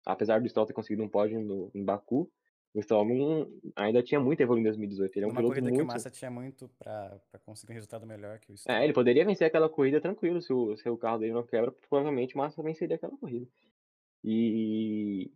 [0.07, 2.31] Apesar do Stroll ter conseguido um pódio no, em Baku,
[2.73, 5.17] o Stroll não- ainda tinha muito a evoluir em 2018.
[5.17, 5.93] Ele é um Numa piloto corrida que o muito...
[5.93, 8.79] Massa tinha muito pra, pra conseguir um resultado melhor que o Stroll.
[8.79, 11.71] É, ele poderia vencer aquela corrida tranquilo, se o, se o carro dele não quebra,
[11.71, 13.47] provavelmente o Massa venceria aquela corrida.
[14.25, 15.31] E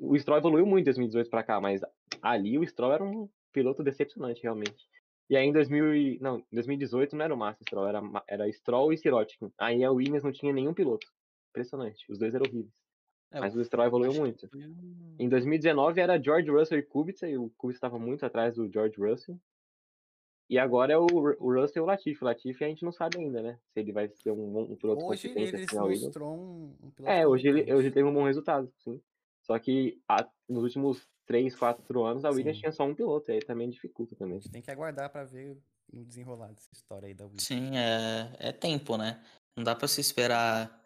[0.00, 1.80] o Stroll evoluiu muito de 2018 pra cá, mas
[2.20, 4.88] ali o Stroll era um piloto decepcionante, realmente.
[5.28, 8.52] E aí em 2000 e- não, em 2018 não era o Massa Stroll, era, era
[8.52, 9.52] Stroll e Sirotkin.
[9.58, 11.06] Aí a Williams não tinha nenhum piloto.
[11.50, 12.72] Impressionante, os dois eram horríveis.
[13.30, 14.50] É, Mas o Stroll evoluiu que muito.
[14.54, 18.70] um- Em 2019 era George Russell e Kubica, e o Kubica estava muito atrás do
[18.72, 19.38] George Russell.
[20.50, 22.22] E agora é o, o Russell e o Latifi.
[22.22, 23.58] O Latifi a gente não sabe ainda, né?
[23.72, 26.90] Se ele vai ser um, um piloto Hoje consistente ele assim se mostrou um, um
[26.90, 28.98] piloto É, hoje ele, hoje teve um bom resultado, sim.
[29.48, 32.60] Só que a- nos últimos 3, 4 anos a Williams Sim.
[32.62, 34.40] tinha só um piloto, aí também dificulta A também.
[34.40, 35.58] gente tem que aguardar pra ver
[35.92, 37.44] no desenrolar dessa história aí da Williams.
[37.44, 39.24] Sim, é, é tempo, né?
[39.56, 40.84] Não dá pra se esperar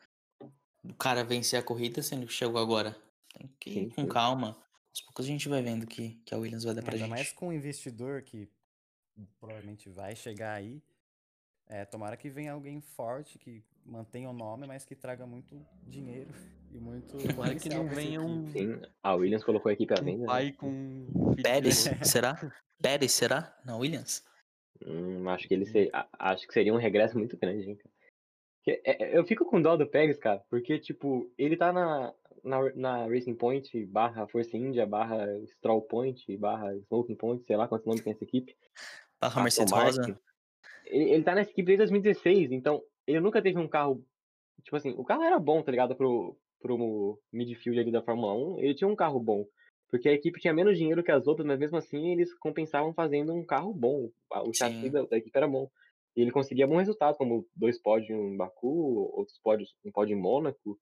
[0.85, 2.97] o cara vencer a corrida sendo que chegou agora.
[3.35, 4.09] Tem que ir Sim, com sim.
[4.09, 4.49] calma.
[4.91, 7.11] Aos poucos a gente vai vendo que, que a Williams vai dar pra Ainda gente.
[7.11, 8.49] mais com o investidor que
[9.41, 10.83] provavelmente vai chegar aí.
[11.67, 16.31] É, tomara que venha alguém forte que mantenha o nome, mas que traga muito dinheiro
[16.73, 18.51] e muito Tomara que não venha um.
[18.53, 20.21] Sim, a Williams colocou a equipe à um venda.
[20.21, 20.27] né?
[20.27, 22.39] pai com um Pérez, será?
[22.81, 23.57] Pérez, será?
[23.65, 24.25] Não, Williams?
[24.85, 27.93] Hum, acho que ele ser, a- acho que seria um regresso muito grande, hein, cara.
[28.67, 32.13] É- é- eu fico com dó do Pérez, cara, porque, tipo, ele tá na,
[32.45, 37.67] na, na Racing Point, barra Força India, barra Stroll Point, barra Smoking Point, sei lá
[37.69, 38.57] quantos nomes tem essa equipe.
[39.21, 39.73] Barra Mercedes.
[39.73, 40.21] Rosa?
[40.87, 44.05] Ele, ele tá nessa equipe desde 2016, então ele nunca teve um carro.
[44.63, 45.95] Tipo assim, o carro era bom, tá ligado?
[45.97, 49.45] Pro, pro midfield ali da Fórmula 1, ele tinha um carro bom.
[49.91, 53.35] Porque a equipe tinha menos dinheiro que as outras, mas mesmo assim eles compensavam fazendo
[53.35, 54.11] um carro bom.
[54.47, 55.69] O chassi da, da equipe era bom.
[56.17, 60.21] E ele conseguia bom resultado, como dois pódios em Baku, outros pódios, um pódio em
[60.21, 60.79] Mônaco.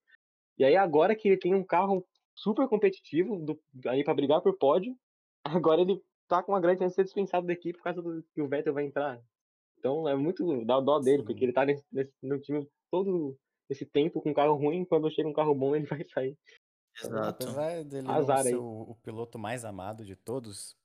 [0.59, 4.57] E aí agora que ele tem um carro super competitivo do, aí para brigar por
[4.57, 4.97] pódio,
[5.45, 8.23] agora ele tá com uma grande chance de ser dispensado da equipe por causa do
[8.33, 9.21] que o Vettel vai entrar.
[9.81, 11.45] Então é muito dá dó dele, porque Sim.
[11.47, 13.37] ele tá nesse, nesse- no time todo
[13.69, 16.37] esse tempo com um carro ruim, quando chega um carro bom ele vai sair.
[16.97, 17.45] Exato.
[17.45, 18.55] Apesar dele não Azar ser aí.
[18.57, 20.77] o, o piloto mais amado de todos,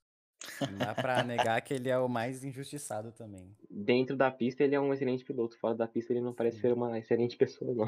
[0.60, 3.54] não dá pra negar que ele é o mais injustiçado também.
[3.70, 6.62] Dentro da pista ele é um excelente piloto, fora da pista ele não parece Sim.
[6.62, 7.86] ser uma excelente pessoa, não.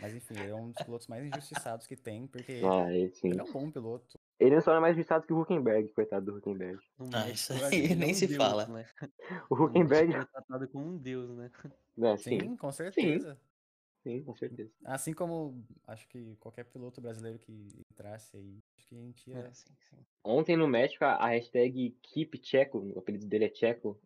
[0.00, 3.42] Mas enfim, ele é um dos pilotos mais injustiçados que tem, porque Ah, ele é
[3.42, 4.17] um bom piloto.
[4.38, 6.78] Ele só é mais viciado que o Huckenberg, coitado do Huckenberg.
[7.12, 8.66] Ah, isso aí é nem um se deus, fala.
[8.66, 8.86] Né?
[9.50, 11.50] O Huckenberg, é tratado como um deus, né?
[11.96, 13.36] né, Sim, sim, com certeza.
[14.02, 14.70] sim, com certeza.
[14.84, 19.38] Assim como acho que qualquer piloto brasileiro que entrasse aí, acho que a gente ia.
[19.38, 19.96] É, sim, sim.
[20.22, 24.00] Ontem no México, a, a hashtag Keep Checo, o apelido dele é Checo,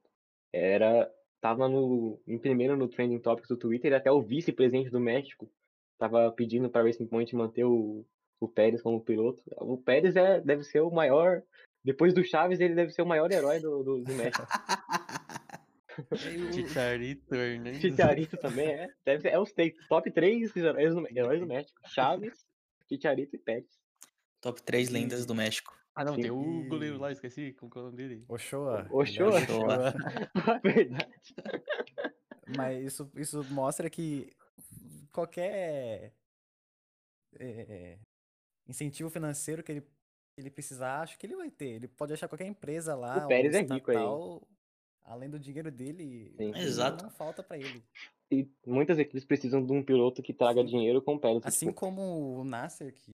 [0.53, 1.13] era.
[1.43, 5.51] Tava no, em primeiro no Trending Topics do Twitter, e até o vice-presidente do México
[5.99, 8.07] tava pedindo para Racing Point manter o,
[8.43, 9.41] o Pérez como piloto.
[9.59, 11.43] O Pérez é, deve ser o maior.
[11.85, 14.47] Depois do Chaves, ele deve ser o maior herói do, do, do México.
[16.53, 17.81] Chicharito, Hernandes.
[17.81, 18.89] Chicharito também é.
[19.05, 19.53] Deve ser, é os
[19.89, 21.79] top 3 heróis do, heróis do México.
[21.87, 22.45] Chaves,
[22.89, 23.79] Chicharito e Pérez.
[24.41, 25.73] Top 3 lendas do México.
[25.95, 26.23] Ah, não, Sim.
[26.23, 28.25] tem o goleiro lá, esqueci como é o nome dele.
[28.27, 28.89] Ochoa.
[28.91, 29.39] Ochoa.
[30.65, 31.13] Verdade.
[32.57, 34.33] Mas isso, isso mostra que
[35.13, 36.15] qualquer
[37.39, 37.99] é,
[38.73, 39.87] incentivo financeiro que ele,
[40.37, 41.69] ele precisar, acho que ele vai ter.
[41.69, 43.97] Ele pode achar qualquer empresa lá, O Pérez é rico aí.
[45.05, 46.53] além do dinheiro dele, Sim.
[46.57, 47.05] Exato.
[47.05, 47.85] não falta pra ele.
[48.31, 50.69] E muitas equipes precisam de um piloto que traga Sim.
[50.69, 51.43] dinheiro com o Pérez.
[51.45, 53.13] Assim tipo, como o Nasser, que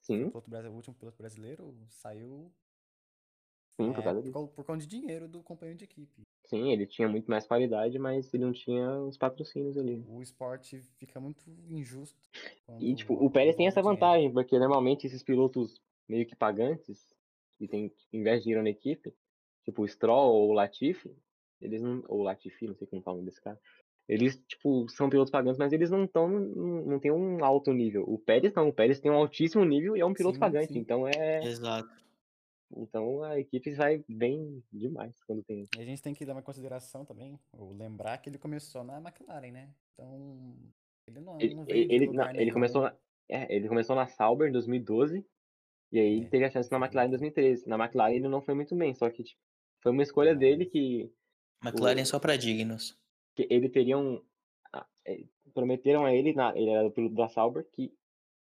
[0.00, 2.50] Sim, o, piloto o último piloto brasileiro, saiu
[3.76, 4.48] sim, é, por causa por, disso.
[4.48, 6.22] por conta de dinheiro do companheiro de equipe.
[6.44, 10.04] Sim, ele tinha muito mais qualidade, mas ele não tinha os patrocínios ali.
[10.08, 12.16] O esporte fica muito injusto.
[12.78, 17.14] E, tipo, o Pérez tem essa vantagem, porque normalmente esses pilotos meio que pagantes,
[17.58, 19.12] que tem que investe dinheiro na equipe,
[19.64, 21.10] tipo o Stroll ou o Latifi,
[21.60, 22.02] eles não.
[22.08, 23.58] Ou o Latifi, não sei como fala o nome desse cara.
[24.08, 26.28] Eles, tipo, são pilotos pagantes, mas eles não estão.
[26.28, 28.04] Não tem um alto nível.
[28.06, 30.72] O Pérez não, o Pérez tem um altíssimo nível e é um piloto Sim, pagante.
[30.72, 30.78] sim.
[30.78, 31.44] Então é.
[31.44, 31.88] Exato.
[32.74, 35.64] Então a equipe sai bem demais quando tem.
[35.76, 38.98] E a gente tem que dar uma consideração também, ou lembrar que ele começou na
[38.98, 39.74] McLaren, né?
[39.94, 40.54] Então,
[41.06, 42.96] ele não, Ele, não veio ele, não, ele começou na,
[43.28, 45.24] é, ele começou na Sauber em 2012
[45.92, 47.20] e aí É, teve a chance na McLaren em muito.
[47.20, 47.68] 2013.
[47.68, 49.40] Na McLaren ele não foi muito bem, só que tipo,
[49.82, 51.12] foi uma escolha dele que,
[51.62, 52.98] McLaren é O- só pra dignos.
[53.34, 54.22] que ele teria um
[54.72, 55.24] ah, é,
[55.54, 57.92] prometeram a ele, na, ele era o piloto da Sauber, que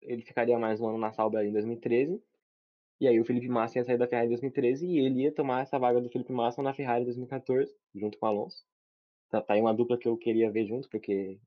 [0.00, 2.22] ele ficaria mais um ano na Sauber em 2013.
[3.00, 5.62] E aí o Felipe Massa ia sair da Ferrari em 2013 e ele ia tomar
[5.62, 8.64] essa vaga do Felipe Massa na Ferrari em 2014, junto com o Alonso.
[9.28, 11.40] Tá, tá aí uma dupla que eu queria ver junto, porque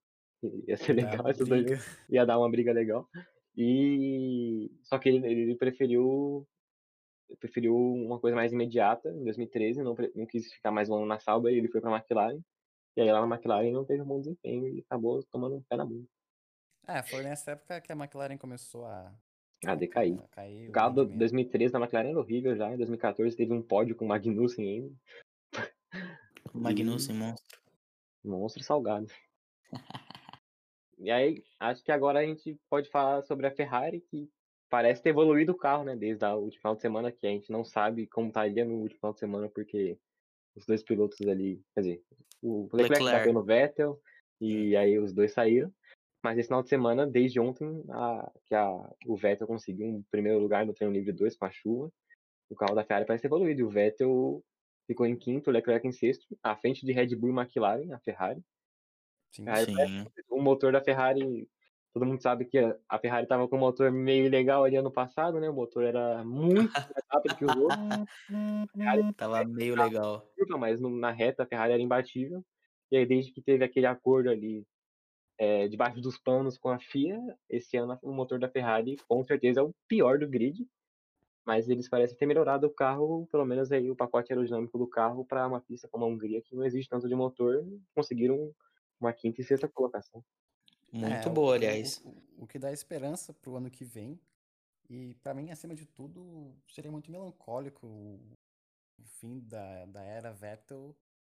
[0.68, 3.08] ia ser Dá legal esses dois ia dar uma briga legal.
[3.56, 6.46] E só que ele, ele preferiu
[7.40, 11.20] preferiu uma coisa mais imediata em 2013, não, não quis ficar mais um ano na
[11.20, 12.40] Sauber e ele foi para McLaren.
[12.96, 15.76] E aí lá na McLaren não teve um bom desempenho e acabou tomando um pé
[15.76, 16.08] na bunda.
[16.88, 19.12] É, foi nessa época que a McLaren começou a,
[19.66, 20.18] Ah, decair.
[20.20, 21.20] a cair O carro de rendimento.
[21.20, 24.96] 2013 da McLaren era horrível já, em 2014 teve um pódio com o Magnussen ainda,
[26.54, 27.60] Magnussen, monstro.
[28.24, 29.08] monstro salgado.
[30.98, 34.30] E aí, acho que agora a gente pode falar sobre a Ferrari, que
[34.70, 37.52] parece ter evoluído o carro, né, desde o último final de semana, que a gente
[37.52, 39.98] não sabe como estaria no último final de semana, porque
[40.56, 42.04] os dois pilotos ali, quer dizer,
[42.42, 43.18] o Leclerc, Leclerc.
[43.18, 44.02] bateu no Vettel,
[44.40, 45.70] e aí os dois saíram.
[46.26, 48.68] Mas esse final de semana, desde ontem, a- que a,
[49.08, 51.92] o Vettel conseguiu um primeiro lugar no treino livre 2 com a chuva,
[52.50, 53.66] o carro da Ferrari parece evoluído.
[53.68, 54.44] O Vettel
[54.88, 58.00] ficou em quinto, o Leclerc em sexto, à frente de Red Bull e McLaren, a
[58.00, 58.44] Ferrari.
[59.32, 60.06] Sim, Aí Sim.
[60.30, 61.50] o motor da Ferrari,
[61.94, 62.58] todo mundo sabe que
[62.90, 65.50] a Ferrari estava com um motor meio ilegal ali ano passado, né?
[65.50, 67.80] O motor era muito mais rápido que os outros,
[68.30, 70.28] a Ferrari Tava meio legal.
[70.36, 72.46] curva, mas na reta a Ferrari era imbatível.
[72.92, 74.66] E aí desde que teve aquele acordo ali
[75.38, 77.20] é, debaixo dos panos com a FIA,
[77.50, 80.68] esse ano o motor da Ferrari com certeza é o pior do grid,
[81.46, 85.26] mas eles parecem ter melhorado o carro, pelo menos aí o pacote aerodinâmico do carro
[85.26, 88.54] para uma pista como a Hungria que não existe tanto de motor, conseguiram
[89.00, 90.24] uma quinta e sexta colocação.
[90.92, 92.02] Muito É, o boa, aliás.
[92.04, 94.20] O, o- o que dá esperança pro ano que vem.
[94.90, 98.20] E pra mim, acima de tudo, seria muito melancólico o
[99.00, 100.96] o fim da, da era Vettel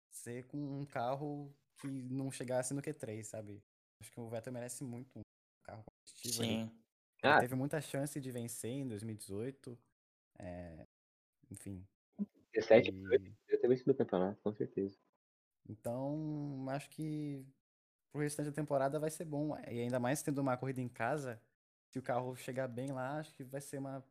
[0.10, 3.64] ser com um carro que não chegasse no Q3, sabe?
[4.02, 5.22] Acho que o Vettel merece muito um
[5.64, 6.44] carro competitivo.
[6.44, 6.62] Sim.
[7.24, 7.40] Ele Ah.
[7.40, 9.78] teve muita chance de vencer em 2018.
[10.40, 10.86] é,
[11.50, 11.84] enfim.
[12.54, 14.96] 17 e- eu ter vencido o campeonato, com certeza.
[15.68, 17.44] Então, acho que
[18.12, 19.58] pro restante da temporada vai ser bom.
[19.68, 21.42] E ainda mais tendo uma corrida em casa,
[21.90, 24.06] se o carro chegar bem lá, acho que vai ser uma,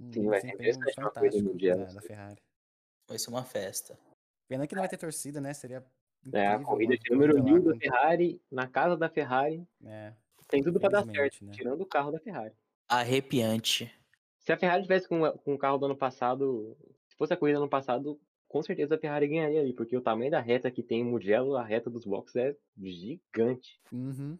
[0.00, 2.06] um Sim, vai ser fantástico mundial, da, da sim.
[2.06, 2.42] Ferrari.
[3.06, 3.98] Vai ser uma festa.
[4.48, 5.52] Pena que não vai ter torcida, né?
[5.52, 5.84] Seria
[6.32, 10.12] É, a incrível corrida de número 1000 da Ferrari, na casa da Ferrari, é,
[10.48, 11.52] tem tudo pra dar certo, né?
[11.52, 12.54] tirando o carro da Ferrari.
[12.88, 13.90] Arrepiante.
[14.38, 16.76] Se a Ferrari tivesse com, com o carro do ano passado,
[17.08, 20.02] se fosse a corrida do ano passado, com certeza a Ferrari ganharia ali, porque o
[20.02, 23.80] tamanho da reta que tem em Mugello, a reta dos boxes é gigante.
[23.92, 24.36] uhum.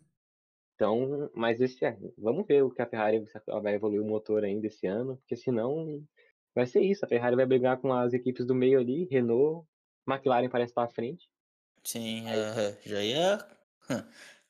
[0.75, 3.23] Então, mas esse é, vamos ver o que a Ferrari
[3.63, 6.03] vai evoluir o motor ainda esse ano, porque senão
[6.55, 9.69] vai ser isso, a Ferrari vai brigar com as equipes do meio ali, Renault,
[10.09, 11.30] McLaren parece estar à frente.
[11.85, 13.39] Sim, aham, já ia.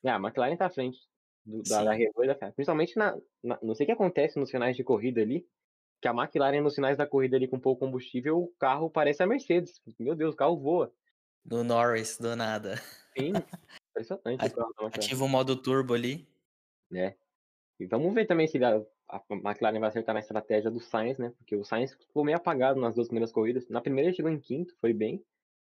[0.04, 0.98] Ah, a McLaren tá à frente
[1.44, 1.92] do- da, da.
[1.92, 2.54] Renault e da Ferrari.
[2.54, 5.46] Principalmente na, na- Não sei o que acontece nos finais de corrida ali.
[6.00, 9.26] Que a McLaren, nos finais da corrida ali com pouco combustível, o carro parece a
[9.26, 9.80] Mercedes.
[9.98, 10.92] Meu Deus, o carro voa.
[11.44, 12.76] Do Norris, do nada.
[13.16, 13.32] Sim,
[13.90, 14.44] impressionante.
[14.94, 16.26] Ativa o modo turbo ali.
[16.90, 17.14] né?
[17.78, 21.32] E vamos ver também se a, a McLaren vai acertar na estratégia do Sainz, né?
[21.38, 23.68] Porque o Sainz ficou meio apagado nas duas primeiras corridas.
[23.68, 25.22] Na primeira ele chegou em quinto, foi bem.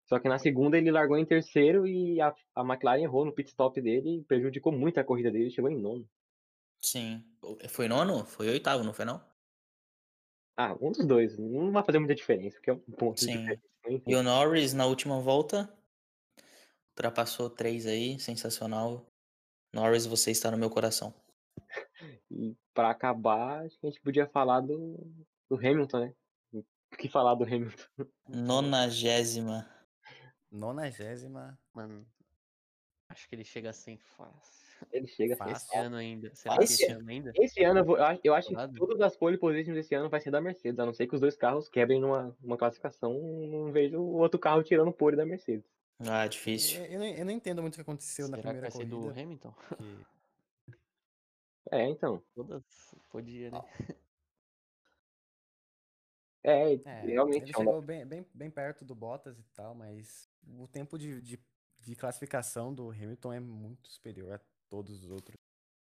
[0.05, 3.49] Só que na segunda ele largou em terceiro e a, a McLaren errou no pit
[3.49, 6.07] stop dele e prejudicou muito a corrida dele, chegou em nono.
[6.81, 7.23] Sim.
[7.69, 8.25] Foi nono?
[8.25, 9.23] Foi oitavo, não foi não?
[10.57, 11.37] Ah, um dos dois.
[11.37, 13.47] Não vai fazer muita diferença, porque é um ponto Sim.
[14.05, 15.73] E o Norris, na última volta,
[16.91, 19.05] ultrapassou três aí, sensacional.
[19.73, 21.13] Norris, você está no meu coração.
[22.35, 24.97] E pra acabar, acho que a gente podia falar do,
[25.47, 26.13] do Hamilton, né?
[26.51, 27.83] O que falar do Hamilton?
[28.27, 29.72] Nonagésima.
[30.53, 31.57] Nonagésima.
[31.73, 32.05] Mano,
[33.09, 34.63] acho que ele chega assim fácil.
[34.91, 35.55] Ele chega Fácil.
[35.55, 36.35] Esse ano ainda.
[36.35, 36.77] Será Fácil.
[36.77, 37.31] que esse ano ainda?
[37.35, 40.29] Esse ano eu, vou- eu acho- que todas as pole positions desse ano vai ser
[40.29, 43.13] da Mercedes, a não ser que os dois carros quebrem numa, numa classificação.
[43.13, 45.65] Não vejo o outro carro tirando pole da Mercedes.
[45.99, 46.81] Ah, difícil.
[46.83, 48.71] Eu, eu não, eu não entendo muito o que aconteceu na Será que primeira vai
[48.81, 49.21] ser do corrida.
[49.21, 49.53] Hamilton?
[49.53, 50.75] que-
[51.71, 52.21] É, então.
[52.35, 52.63] Todas
[53.09, 53.61] podia, né?
[56.43, 57.43] É, É, realmente.
[57.43, 61.21] ele é chegou bem, bem, bem perto do Bottas e tal, mas o tempo de,
[61.21, 61.39] de,
[61.79, 65.37] de classificação do Hamilton é muito superior a todos os outros.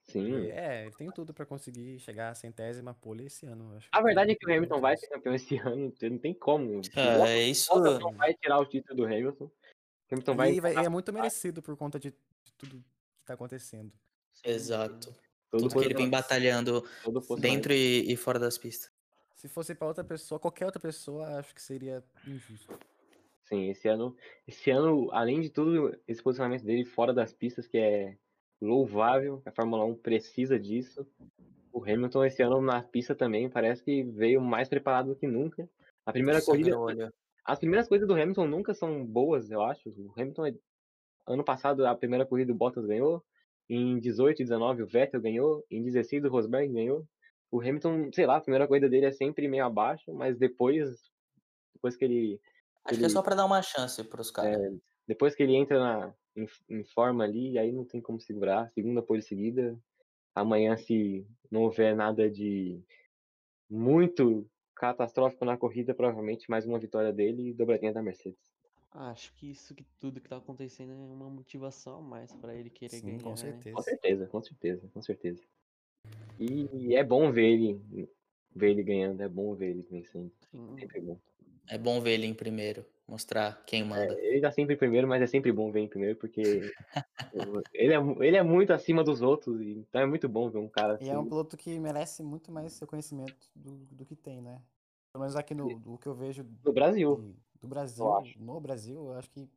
[0.04, 0.26] Sim.
[0.46, 3.72] E, é, ele tem tudo pra conseguir chegar à centésima pole esse ano.
[3.72, 5.06] eu Acho A verdade é que o Hamilton vai isso.
[5.06, 6.82] ser campeão esse ano, não tem como.
[6.96, 7.72] Ah, é isso.
[7.74, 9.46] Bottas não vai tirar o título do Hamilton.
[9.46, 9.52] O
[10.12, 10.54] Hamilton vai.
[10.54, 12.10] E vai- é muito merecido por conta de,
[12.44, 12.78] de tudo
[13.20, 13.94] que tá acontecendo.
[14.44, 15.16] Exato.
[15.50, 16.84] todo Tudo que ele vem batalhando
[17.40, 18.92] dentro e, e fora das pistas.
[19.36, 22.78] Se fosse pra outra pessoa, qualquer outra pessoa, acho que seria injusto.
[23.52, 24.16] Sim, esse ano,
[24.48, 28.16] esse ano, além de tudo, esse posicionamento dele fora das pistas, que é
[28.62, 31.06] louvável, a Fórmula 1 precisa disso.
[31.74, 35.70] O Hamilton esse ano na pista também parece que veio mais preparado do que nunca.
[36.06, 37.14] A primeira Sangue corrida, no olho.
[37.44, 39.90] as primeiras coisas do Hamilton nunca são boas, eu acho.
[39.90, 40.56] O Hamilton, é-
[41.28, 43.22] ano passado, a primeira corrida o Bottas ganhou.
[43.70, 45.66] Em 18 e 19 o Vettel ganhou.
[45.70, 47.06] Em 16 o Rosberg ganhou.
[47.50, 51.12] O Hamilton, sei lá, a primeira corrida dele é sempre meio abaixo, mas depois,
[51.74, 52.40] depois que ele
[52.86, 54.80] Acho que é só pra dar uma chance pros caras.
[55.08, 58.72] depois que ele entra na, em, em forma ali, aí não tem como segurar.
[58.72, 59.78] Segunda pole seguida.
[60.34, 62.82] Amanhã, se não houver nada de
[63.70, 68.52] muito catastrófico na corrida, provavelmente mais uma vitória dele e dobradinha da Mercedes.
[68.94, 72.70] Acho que isso que tudo que tá acontecendo é uma motivação a mais pra ele
[72.70, 73.36] querer Sim, ganhar, com né?
[73.38, 73.76] certeza.
[73.76, 75.42] Com certeza, com certeza, com certeza.
[76.40, 78.10] E é bom ver ele,
[78.54, 80.32] ver ele ganhando, é bom ver ele vencendo.
[80.52, 80.76] Sim.
[80.78, 81.20] Sempre é bom.
[81.72, 82.86] É bom ver ele em primeiro.
[83.08, 84.14] Mostrar quem manda.
[84.20, 86.42] Ele tá sempre em primeiro, mas é sempre bom ver em primeiro, porque
[87.74, 90.68] ele, é, ele é muito acima dos outros, e então é muito bom ver um
[90.68, 91.06] cara assim.
[91.06, 94.62] E é um piloto que merece muito mais reconhecimento do, do que tem, né?
[95.14, 97.16] Pelo menos aqui no do que eu vejo no Brasil.
[97.16, 98.06] de- do Brasil,
[98.38, 99.50] no Brasil, eu acho que.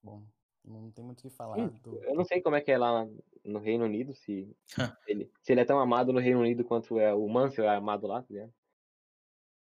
[0.00, 0.22] Bom,
[0.64, 1.56] não tem muito o que falar.
[1.56, 3.08] Sim, do- Eu não sei como é que é lá
[3.44, 4.56] no Reino Unido, se
[5.08, 8.06] ele, se ele é tão amado no Reino Unido quanto é o Mansell é amado
[8.06, 8.52] lá, ligado?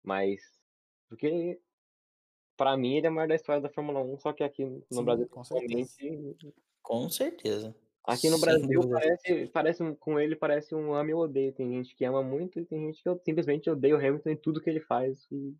[0.03, 0.58] Mas,
[1.09, 1.59] porque
[2.55, 4.83] pra mim ele é o maior da história da Fórmula 1, só que aqui no
[4.91, 5.97] Sim, Brasil, com certeza.
[6.81, 7.75] Com certeza.
[8.03, 8.99] Aqui no Sem Brasil dúvida.
[8.99, 11.53] parece, parece com ele parece um ame ou odeio.
[11.53, 14.37] Tem gente que ama muito e tem gente que eu simplesmente odeia o Hamilton em
[14.37, 15.27] tudo que ele faz.
[15.31, 15.55] E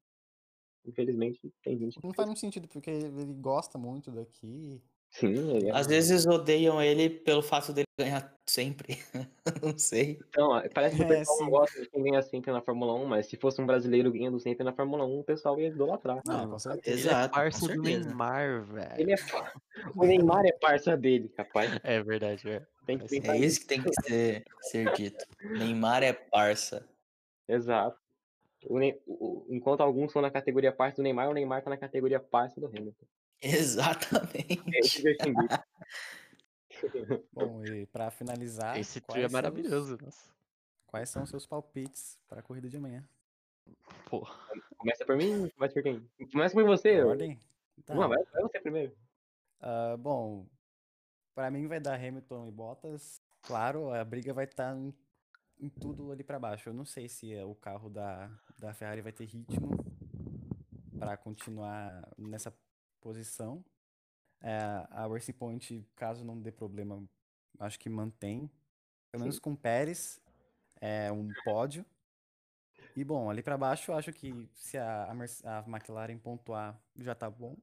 [0.86, 4.82] infelizmente tem gente que Não faz muito sentido, porque ele gosta muito daqui.
[5.12, 5.72] Sim, ele é.
[5.72, 8.97] Às vezes odeiam ele pelo fato dele ganhar sempre.
[9.64, 10.20] Não sei.
[10.30, 11.43] Então, parece que o É, pessoal sim.
[11.43, 14.39] não gosta de quem ganha sempre na Fórmula 1, mas se fosse um brasileiro ganhando
[14.39, 16.22] sempre na Fórmula 1, o pessoal ia idolatrar.
[16.26, 16.89] Não, com certeza.
[16.89, 17.82] Ele é Exato, com parça do.
[17.82, 18.93] Neymar, velho.
[19.01, 19.53] Ele é fa-
[19.95, 21.80] O Neymar é parça dele, rapaz.
[21.84, 22.66] É verdade, é.
[22.86, 25.26] Tem que Faz pensar É isso que tem que ser, ser dito.
[25.43, 26.88] Neymar é parça.
[27.47, 27.97] Exato.
[28.66, 31.78] O Ney- o- enquanto alguns estão na categoria parça do Neymar, o Neymar tá na
[31.78, 33.05] categoria parça do Hamilton.
[33.60, 35.08] Exatamente.
[35.08, 35.14] É.
[37.34, 38.78] Bom, e pra finalizar.
[38.78, 40.30] Esse trio é os- maravilhoso, nossa.
[40.88, 43.04] Quais são os seus palpites pra corrida de amanhã?
[44.10, 44.28] Pô,
[44.78, 45.50] Começa por mim?
[45.50, 46.10] Começa por quem?
[46.32, 47.04] Começa por você.
[47.04, 47.38] Ordem?
[47.86, 47.94] Tá.
[47.94, 48.96] Não, vai, vai você primeiro.
[49.62, 50.46] Ah, bom,
[51.36, 53.22] pra mim vai dar Hamilton e Bottas.
[53.44, 54.94] Claro, a briga vai estar em,
[55.60, 56.70] em tudo ali pra baixo.
[56.70, 59.70] Eu não sei se é o carro da, da Ferrari vai ter ritmo
[60.98, 62.52] pra continuar nessa
[63.02, 63.64] posição.
[64.41, 64.58] É,
[64.91, 67.04] a Racing Point, caso não dê problema,
[67.60, 68.50] acho que mantém.
[69.12, 70.22] Pelo menos com o Pérez,
[70.80, 71.86] é um pódio.
[72.95, 77.56] E bom, ali pra baixo, acho que se a, a, McLaren pontuar, já tá bom.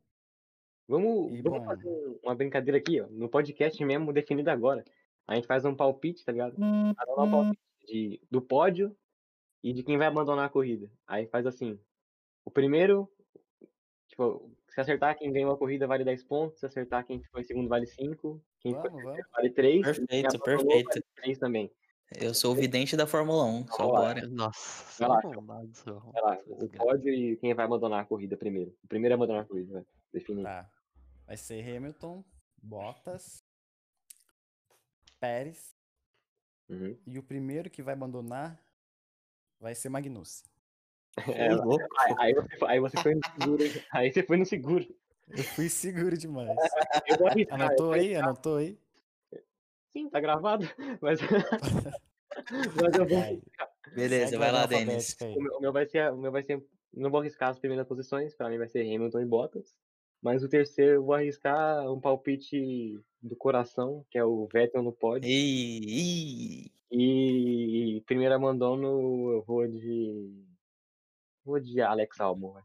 [0.88, 3.06] Vamos, E, vamos bom- fazer um- uma brincadeira aqui, ó.
[3.08, 4.84] No podcast mesmo, definido agora.
[5.26, 6.56] A gente faz um palpite, tá ligado?
[6.96, 8.96] Cada um palpite de, do pódio
[9.62, 10.90] e de quem vai abandonar a corrida.
[11.06, 11.78] Aí faz assim.
[12.44, 13.10] O primeiro,
[14.08, 17.44] tipo, se acertar quem ganhou a corrida vale 10 pontos, se acertar quem ficou em
[17.44, 19.26] segundo vale 5, quem ficou Vamos, vamos.
[19.32, 21.02] vale 3, Perfeito, perfeito.
[21.16, 21.72] 3 também.
[22.20, 24.26] Eu sou o vidente da Fórmula 1, só bora.
[24.28, 25.02] nossa.
[25.02, 28.76] Vai lá, Vai lá, o pódio e quem vai abandonar a corrida primeiro.
[28.84, 29.84] O primeiro a abandonar a corrida, vai.
[30.12, 30.42] Definir.
[30.44, 30.70] Tá.
[31.26, 32.22] Vai ser Hamilton,
[32.62, 33.42] Bottas,
[35.18, 35.74] Pérez
[36.68, 36.98] Uhum.
[37.06, 38.60] e o primeiro que vai abandonar
[39.58, 40.46] vai ser Magnussen.
[41.34, 41.86] É, louco.
[42.18, 43.62] aí, você, foi- aí você foi no seguro?
[43.92, 44.86] Aí você foi no seguro.
[45.28, 46.56] Eu fui seguro demais.
[47.06, 48.14] Eu arriscar, Anotou aí?
[48.14, 48.78] Anotou aí?
[49.92, 50.64] Sim, tá gravado.
[51.00, 51.20] Mas,
[52.76, 53.42] mas eu vou.
[53.94, 55.16] Beleza, Segue vai lá, Denis.
[55.22, 56.12] O meu, o meu vai ser.
[56.12, 56.62] O meu vai ser.
[56.92, 59.74] Não vou arriscar as primeiras posições, pra mim vai ser Hamilton e Bottas.
[60.20, 64.92] Mas o terceiro eu vou arriscar um palpite do coração, que é o Vettel no
[64.92, 65.28] pódio.
[65.30, 66.70] Ih, ih.
[66.90, 70.44] E primeiro abandono eu vou de.
[71.46, 72.54] Vou de Alex Albon.
[72.54, 72.64] vai.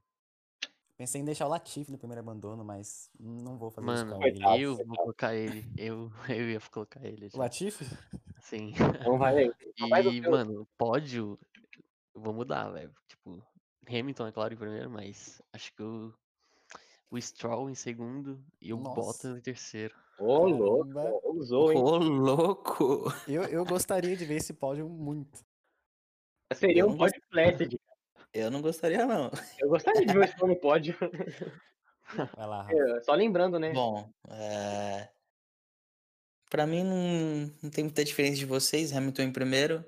[0.97, 4.51] Pensei em deixar o Latifi no primeiro abandono, mas não vou fazer Mano, isso com
[4.53, 4.63] ele.
[4.63, 5.65] eu vou colocar ele.
[5.77, 7.27] Eu, eu ia colocar ele.
[7.27, 7.37] O já.
[7.37, 7.85] Latifi?
[8.39, 8.73] Sim.
[8.99, 9.51] Então vai aí.
[10.11, 11.39] E, mano, pódio.
[12.15, 12.91] Eu vou mudar, velho.
[13.07, 13.43] Tipo,
[13.87, 16.11] Hamilton é claro em primeiro, mas acho que o,
[17.11, 18.95] o Stroll em segundo e o Nossa.
[18.95, 19.95] Bottas em terceiro.
[20.17, 20.99] Ô, louco.
[21.23, 21.77] Ousou, hein?
[21.77, 23.13] Ô, louco.
[23.27, 25.45] Eu, eu gostaria de ver esse pódio muito.
[26.53, 27.79] Seria um pódio flash.
[28.33, 29.29] Eu não gostaria, não.
[29.59, 30.95] Eu gostaria de ver o Stroll no pódio.
[32.35, 32.67] Vai lá.
[32.71, 33.71] É, Só lembrando, né?
[33.73, 35.09] Bom, é...
[36.49, 38.95] pra mim não, não tem muita diferença de vocês.
[38.95, 39.85] Hamilton em primeiro,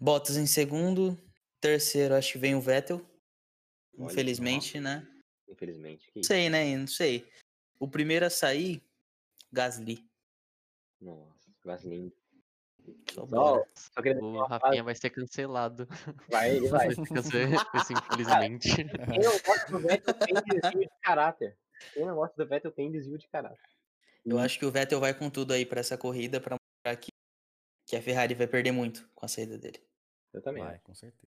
[0.00, 1.18] Bottas em segundo,
[1.60, 3.04] terceiro acho que vem o Vettel.
[3.98, 5.06] Olha Infelizmente, né?
[5.48, 6.10] Infelizmente.
[6.14, 6.76] Não sei, né?
[6.76, 7.28] Não sei.
[7.78, 8.82] O primeiro a sair,
[9.52, 10.04] Gasly.
[11.00, 12.12] Nossa, Vaseline.
[13.10, 13.68] Só Só, bora.
[13.74, 15.88] só queria O Rafinha vai ser cancelado.
[16.28, 16.88] Vai, ele vai.
[17.90, 18.68] Infelizmente.
[19.08, 21.58] Quem não gosta do Vettel tem desvio de caráter.
[21.92, 23.58] Quem não gosta do Vettel tem desvio de caráter.
[24.24, 27.10] Eu acho que o Vettel vai com tudo aí pra essa corrida pra mostrar que,
[27.86, 29.82] que a Ferrari vai perder muito com a saída dele.
[30.32, 30.62] Eu também.
[30.62, 31.32] Vai, com certeza.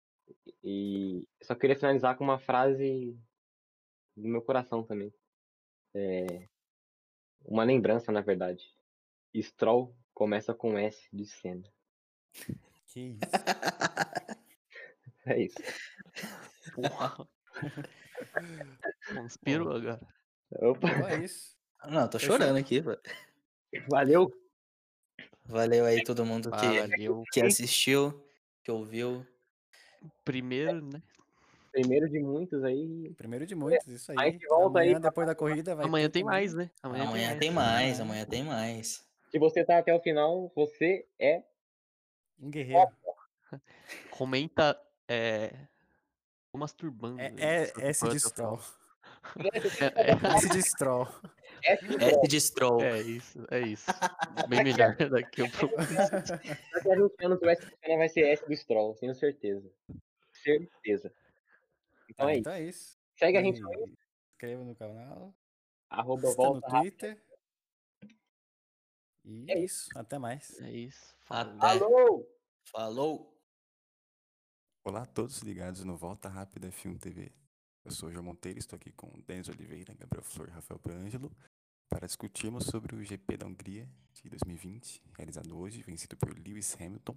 [0.62, 3.18] E só queria finalizar com uma frase
[4.16, 5.12] do meu coração também.
[5.94, 6.48] É,
[7.44, 8.74] Uma lembrança, na verdade.
[9.36, 11.62] Stroll começa com S de cena.
[12.88, 13.20] Que isso.
[15.26, 15.58] É isso.
[16.74, 17.28] Porra.
[19.14, 20.00] Conspirou agora.
[20.52, 21.54] Opa, Então é isso.
[21.86, 22.82] Não, tô chorando aqui,
[23.90, 24.32] valeu.
[25.44, 27.22] Valeu aí todo mundo que, Valeu.
[27.30, 28.24] que assistiu,
[28.64, 29.26] que ouviu.
[30.24, 31.02] Primeiro, né?
[31.70, 33.12] Primeiro de muitos aí.
[33.18, 34.18] Primeiro de muitos, isso aí.
[34.18, 36.70] A gente volta aí Amanhã, pra depois da corrida, vai Amanhã ter tem mais, né?
[36.82, 37.68] Amanhã, Amanhã tem mais.
[37.68, 39.07] mais, amanhã tem mais.
[39.30, 41.42] Se você tá até o final, você é.
[42.40, 42.88] Um guerreiro.
[44.10, 44.80] Comenta.
[45.08, 45.52] É.
[46.52, 47.20] Tô masturbando.
[47.20, 48.60] É, é S de Stroll.
[49.80, 51.08] É, é, S de Stroll.
[51.62, 51.86] S
[52.28, 52.80] de Stroll.
[52.82, 53.86] é isso, é isso.
[54.48, 55.76] Bem melhor daqui a pouco.
[55.76, 59.70] Daqui a 20 anos vai ser S do Stroll, tenho certeza.
[60.32, 61.12] Certeza.
[62.08, 62.40] Então Tá, é isso.
[62.40, 62.98] então é isso.
[63.16, 63.70] Segue a gente no
[64.32, 65.34] Inscreva no canal.
[65.90, 66.80] arroba no volta rápido.
[66.92, 67.22] Twitter.
[69.28, 70.58] E é isso, até mais.
[70.62, 71.14] É isso.
[71.28, 71.66] Até.
[71.66, 72.26] Alô!
[72.64, 73.38] Falou!
[74.82, 77.30] Olá a todos ligados no Volta Rápida F1 TV.
[77.84, 81.30] Eu sou o João Monteiro, estou aqui com Denis Oliveira, Gabriel Flor e Rafael Peângelo
[81.90, 87.16] para discutirmos sobre o GP da Hungria de 2020, realizado hoje, vencido por Lewis Hamilton.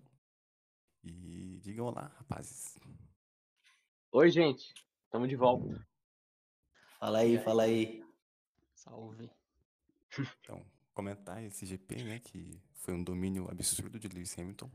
[1.01, 2.77] E digam olá, rapazes.
[4.11, 4.73] Oi, gente.
[5.05, 5.87] Estamos de volta.
[6.99, 8.03] Fala aí, fala aí.
[8.75, 9.31] Salve.
[10.41, 10.61] Então,
[10.93, 14.69] comentar esse GP, né, que foi um domínio absurdo de Lewis Hamilton.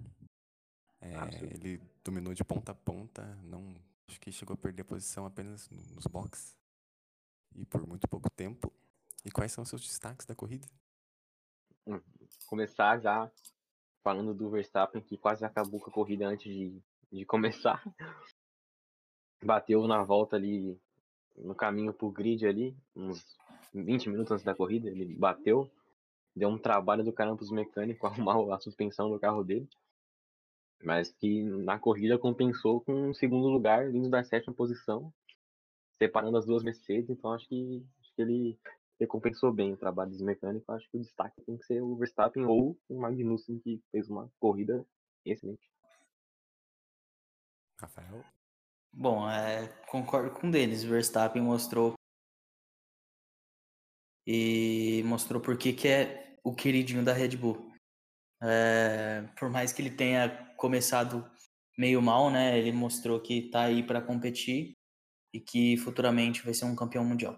[1.01, 1.13] É,
[1.45, 3.75] ele dominou de ponta a ponta, não
[4.09, 6.57] acho que chegou a perder a posição apenas no- nos boxes
[7.55, 8.73] e por muito pouco tempo.
[9.25, 10.67] E quais são os seus destaques da corrida?
[12.47, 13.31] Começar já
[14.03, 16.81] falando do Verstappen, que quase acabou com a corrida antes de,
[17.13, 17.83] de começar.
[19.45, 20.81] Bateu na volta ali,
[21.37, 23.37] no caminho pro grid ali, uns
[23.75, 25.71] 20 minutos antes da corrida, ele bateu.
[26.37, 29.67] Deu um trabalho do caramba pros mecânicos arrumar a suspensão do carro dele.
[30.85, 35.11] Mas que na corrida compensou com um segundo lugar, vindo da sétima posição,
[35.99, 37.09] separando as duas Mercedes.
[37.09, 38.59] Então acho que, acho que ele
[39.01, 40.69] recompensou bem o trabalho dos mecânicos.
[40.69, 44.31] Acho que o destaque tem que ser o Verstappen ou o Magnussen, que fez uma
[44.39, 44.85] corrida
[45.25, 45.71] excelente.
[47.81, 48.23] Rafael?
[48.93, 50.85] Bom, é, concordo com o Denis.
[50.85, 51.95] O Verstappen mostrou.
[54.27, 57.73] E mostrou por que que é o queridinho da Red Bull.
[58.41, 61.29] É, por mais que ele tenha começado
[61.77, 62.57] meio mal, né?
[62.57, 64.79] Ele mostrou que tá aí para competir
[65.35, 67.37] e que futuramente vai ser um campeão mundial.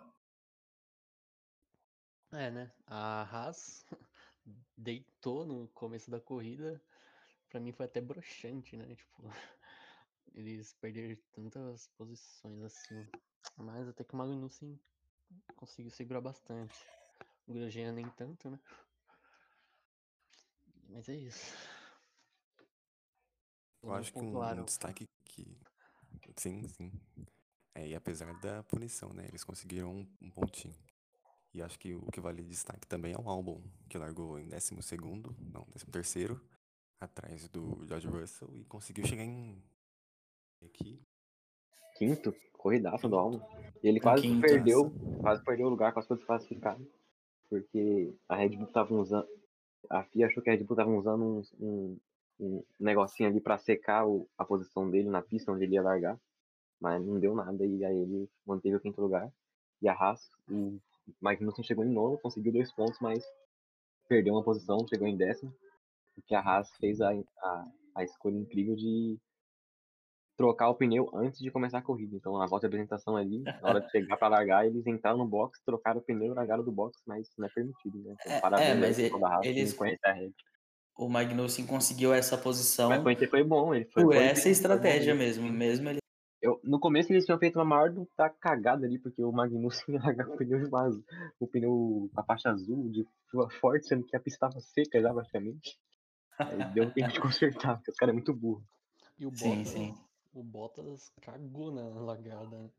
[2.33, 2.71] É, né?
[2.87, 3.83] A Haas
[4.77, 6.79] deitou no começo da corrida.
[7.49, 8.95] Pra mim foi até broxante, né?
[8.95, 9.23] Tipo,
[10.35, 13.09] eles perderam tantas posições assim.
[13.57, 14.79] Mas até que o Magnussen
[15.57, 16.77] conseguiu segurar bastante.
[17.47, 18.61] O Grosjean nem tanto, né?
[20.89, 21.55] Mas é isso.
[23.83, 24.65] Eu acho que um, um Pontuaram.
[24.65, 25.57] destaque que.
[26.37, 26.93] Sim, sim.
[27.75, 29.27] É, e apesar da punição, né?
[29.29, 30.75] Eles conseguiram um, um pontinho.
[31.55, 34.83] E acho que o que vale destaque também é o Albon, que largou em 12
[34.83, 36.41] segundo, não, 13 terceiro,
[37.01, 39.63] atrás do George Russell e conseguiu chegar em.
[40.63, 41.01] Aqui.
[41.97, 43.41] Quinto, corridaça do Albon.
[43.83, 44.41] E ele quase quinto.
[44.41, 46.87] perdeu, quase perdeu o lugar, quase foi desclassificado.
[47.49, 49.29] Porque a Red Bull tava usando.
[49.91, 51.99] A FIA achou que a Red Bull tava usando um, um,
[52.41, 56.19] um negocinho ali pra secar o- a posição dele na pista onde ele ia largar.
[56.81, 59.33] Mas não deu nada e aí ele manteve o quinto lugar.
[59.83, 60.79] E a Haas, o
[61.21, 63.25] Magnussen chegou em nono, conseguiu dois pontos, mas
[64.09, 65.55] perdeu uma posição, chegou em décimo.
[66.15, 69.19] Porque a Haas fez a, a, a escolha incrível de
[70.39, 72.15] trocar o pneu antes de começar a corrida.
[72.17, 75.27] Então, na volta de apresentação ali, na hora de chegar para largar, eles entraram no
[75.27, 78.15] box, trocaram o pneu e largaram do box, mas isso não é permitido, né?
[78.19, 79.77] Então, É, parabéns é, mas e- da Haas eles-.
[80.97, 84.53] O Magnussen conseguiu essa posição Mas foi, foi bom, ele foi por foi- essa bom
[84.53, 85.43] estratégia mesmo.
[85.45, 85.59] mesmo.
[85.59, 85.99] Mesmo ele
[86.41, 89.83] Eu, no começo eles tinham feito uma maior do- da cagada ali, porque o Magnussen
[89.97, 91.05] ia largar com o pneu vaso,
[91.41, 93.05] o pneu a faixa azul de
[93.61, 95.77] forte, sendo que a pista estava seca já praticamente.
[96.39, 98.63] Aí deu tempo de consertar, porque os caras é muito burro.
[99.19, 99.95] E o Sim, Bottas, sim.
[100.33, 102.57] O Bottas cagou na largada.
[102.59, 102.71] né?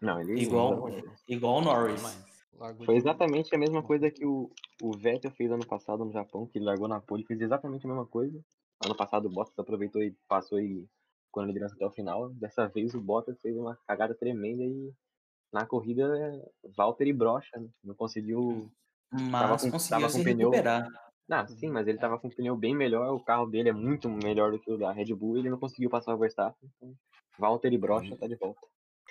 [0.00, 2.02] Não, ele Igual- não, igual o Norris.
[2.84, 4.50] Foi exatamente a mesma coisa que o,
[4.82, 7.88] o Vettel fez ano passado no Japão, que ele largou na pole, fez exatamente a
[7.88, 8.40] mesma coisa.
[8.84, 10.88] Ano passado o Bottas aproveitou e passou e
[11.26, 12.30] ficou na liderança até o final.
[12.30, 14.92] Dessa vez o Bottas fez uma cagada tremenda e
[15.52, 17.68] na corrida é Valtteri brocha, né?
[17.84, 18.70] não conseguiu.
[19.10, 20.88] Mas com- conseguiu tava com se pneu- recuperar.
[21.30, 24.08] Ah, sim, mas ele tava com um pneu bem melhor, o carro dele é muito
[24.08, 26.70] melhor do que o da Red Bull e ele não conseguiu passar o Verstappen.
[26.76, 26.94] Então,
[27.38, 28.60] Valtteri brocha tá de volta.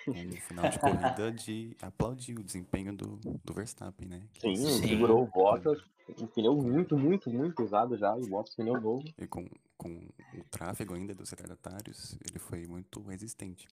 [0.06, 4.28] Um final de corrida de aplaudir o desempenho do, do Verstappen, né?
[4.40, 4.88] Sim, Sim.
[4.88, 5.78] segurou o Bottas,
[6.20, 9.04] um pneu muito, muito, muito usado já, e o Bottas pneu novo.
[9.18, 9.46] E com,
[9.76, 9.88] com
[10.34, 13.68] o tráfego ainda dos retardatários, ele foi muito resistente.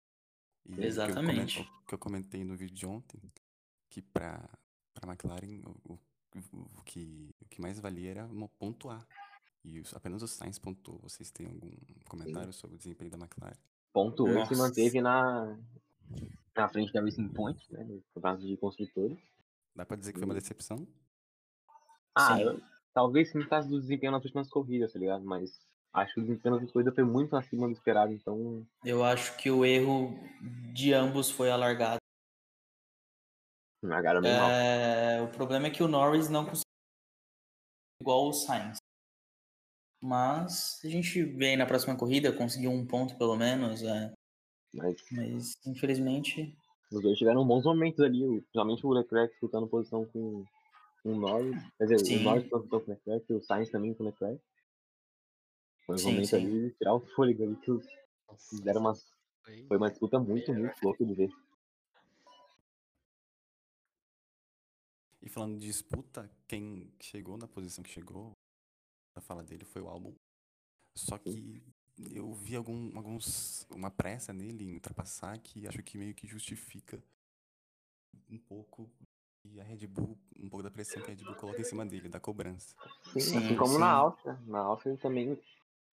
[0.65, 1.59] E o que eu Exatamente.
[1.59, 3.21] O que eu comentei no vídeo de ontem,
[3.89, 4.47] que para
[5.01, 5.99] a McLaren o, o,
[6.53, 8.29] o que, o que mais valia era
[8.59, 9.05] pontuar.
[9.63, 10.99] E apenas o Sainz pontuou.
[10.99, 11.69] Vocês têm algum
[12.09, 13.55] comentário sobre o desempenho da McLaren?
[13.93, 15.57] Ponto 8 se manteve na,
[16.55, 19.19] na frente da Racing Point, né, no campeonato de construtores.
[19.75, 20.87] Dá pra dizer que foi uma decepção?
[22.15, 22.43] Ah, Sim.
[22.43, 22.61] eu-
[22.93, 25.23] talvez sim por causa do desempenho nas últimas corridas, tá ligado?
[25.23, 25.59] Mas
[25.93, 29.37] acho que o desempenho nas últimas corridas foi muito acima do esperado, então Eu acho
[29.37, 30.17] que o erro
[30.73, 32.00] de ambos foi a largada.
[33.87, 34.49] Largaram bem mal.
[34.49, 36.65] É, o problema é que o Norris não conseguiu
[38.01, 38.77] igual o Sainz.
[40.01, 43.83] Mas a gente vê aí na próxima corrida, conseguiu um ponto pelo menos.
[43.83, 44.11] é,
[44.73, 46.55] Mas mas infelizmente.
[46.91, 50.43] os dois tiveram bons momentos ali, o- principalmente o Leclerc disputando posição com,
[51.05, 52.17] um Norris, quer dizer, Sim.
[52.19, 54.41] o Norris contou com o Leclerc, o Sainz também com o Leclerc.
[55.85, 56.35] Foi um Sim, momento sim.
[56.35, 57.85] ali de tirar o fôlego ali, que os
[58.49, 61.29] fizeram uma, foi- foi uma disputa muito, muito louca de ver.
[65.31, 68.33] Falando de disputa, quem chegou na posição que chegou,
[69.13, 70.13] pra falar dele, foi o álbum.
[70.97, 71.63] Só que
[72.13, 77.01] eu vi algum, alguns, uma pressa nele em ultrapassar que acho que meio que justifica
[78.29, 78.89] um pouco
[79.43, 81.85] e a Red Bull, um pouco da pressão que a Red Bull coloca em cima
[81.85, 82.75] dele, da cobrança.
[83.11, 83.79] Sim, Sim, assim como sim.
[83.79, 84.39] na Áustria.
[84.45, 85.41] Na Áustria ele também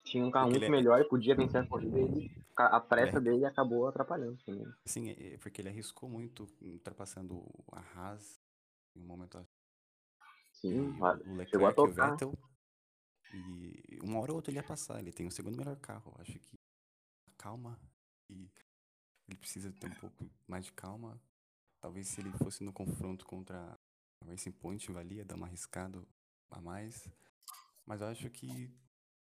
[0.03, 2.31] tinha um carro Porque muito ele é- melhor e podia vencer a corrida e ele,
[2.55, 4.67] a pressa dele acabou atrapalhando também.
[4.85, 8.38] Sim, é- é porque ele arriscou muito ultrapassando a Haas
[8.99, 9.47] em um momento
[10.53, 11.23] Sim, e vale.
[11.23, 12.11] o chegou a Leclerc e o tocar.
[12.11, 12.33] Vettel.
[13.33, 14.99] E uma hora ou outra ele ia passar.
[14.99, 16.13] Ele tem o segundo melhor carro.
[16.19, 16.59] Acho que
[17.37, 17.79] calma
[18.29, 18.51] e
[19.27, 21.21] ele precisa ter um pouco mais de calma.
[21.79, 23.79] Talvez se ele fosse no confronto contra
[24.21, 26.05] a Racing Point valia dar uma arriscado
[26.51, 27.07] a mais.
[27.85, 28.69] Mas eu acho que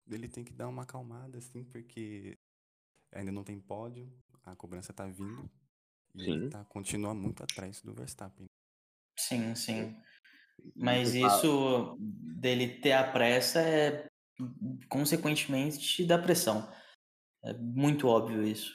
[0.07, 2.38] ele tem que dar uma acalmada assim, porque
[3.11, 4.11] ainda não tem pódio,
[4.43, 5.49] a cobrança tá vindo
[6.15, 6.32] e Sim.
[6.32, 8.47] ele tá continua muito atrás do Verstappen.
[9.28, 9.95] Sim, sim.
[10.76, 14.05] Mas isso dele ter a pressa é
[14.89, 16.72] consequentemente da pressão.
[17.43, 18.74] É muito óbvio isso.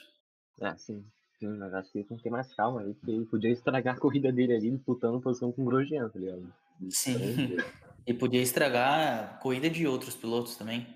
[0.61, 1.05] É, sim.
[1.39, 3.95] Sim, mas acho que ele tem que ter mais calma aí, porque ele podia estragar
[3.95, 6.51] a corrida dele ali disputando posição com o Grosjean, tá ligado?
[6.89, 7.33] Sim.
[7.33, 7.65] Então,
[8.07, 10.87] E podia estragar a corrida de outros pilotos também.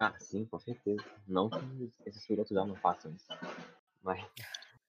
[0.00, 1.04] Ah, sim, com certeza.
[1.26, 3.26] Não que esses pilotos já não façam isso.
[4.02, 4.24] Mas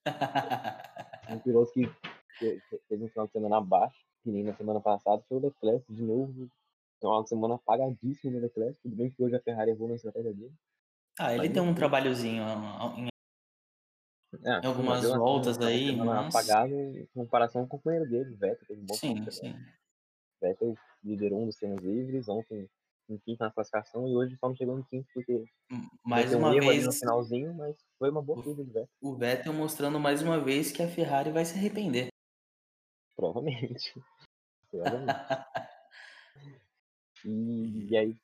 [1.28, 1.82] um piloto que
[2.88, 6.02] fez um final de semana abaixo, que nem na semana passada, foi o Leclerc, de
[6.02, 6.48] novo.
[7.00, 8.78] Final de semana apagadíssimo do Leclerc.
[8.82, 10.52] Tudo bem que hoje a Ferrari errou na estratégia dele.
[11.18, 12.42] ah, ele Mas tem um trabalhozinho
[12.96, 13.08] em
[14.44, 18.36] É, algumas uma- voltas uma aí, mas- apagado em comparação com o companheiro dele, o
[18.36, 18.66] Vettel.
[18.68, 19.50] Teve um bom Sim, de sim.
[19.52, 22.68] O Vettel liderou um dos treinos livres, ontem
[23.08, 25.44] em quinto na classificação e hoje só não chegou em quinto porque
[26.04, 28.88] Mais um uma erro ali no vez, finalzinho, mas foi uma boa corrida de Vettel,
[29.02, 32.09] o Vettel mostrando mais uma vez que a Ferrari vai se arrepender.
[33.20, 33.92] Provavelmente.
[34.70, 35.20] provavelmente.
[37.24, 38.16] E, e aí,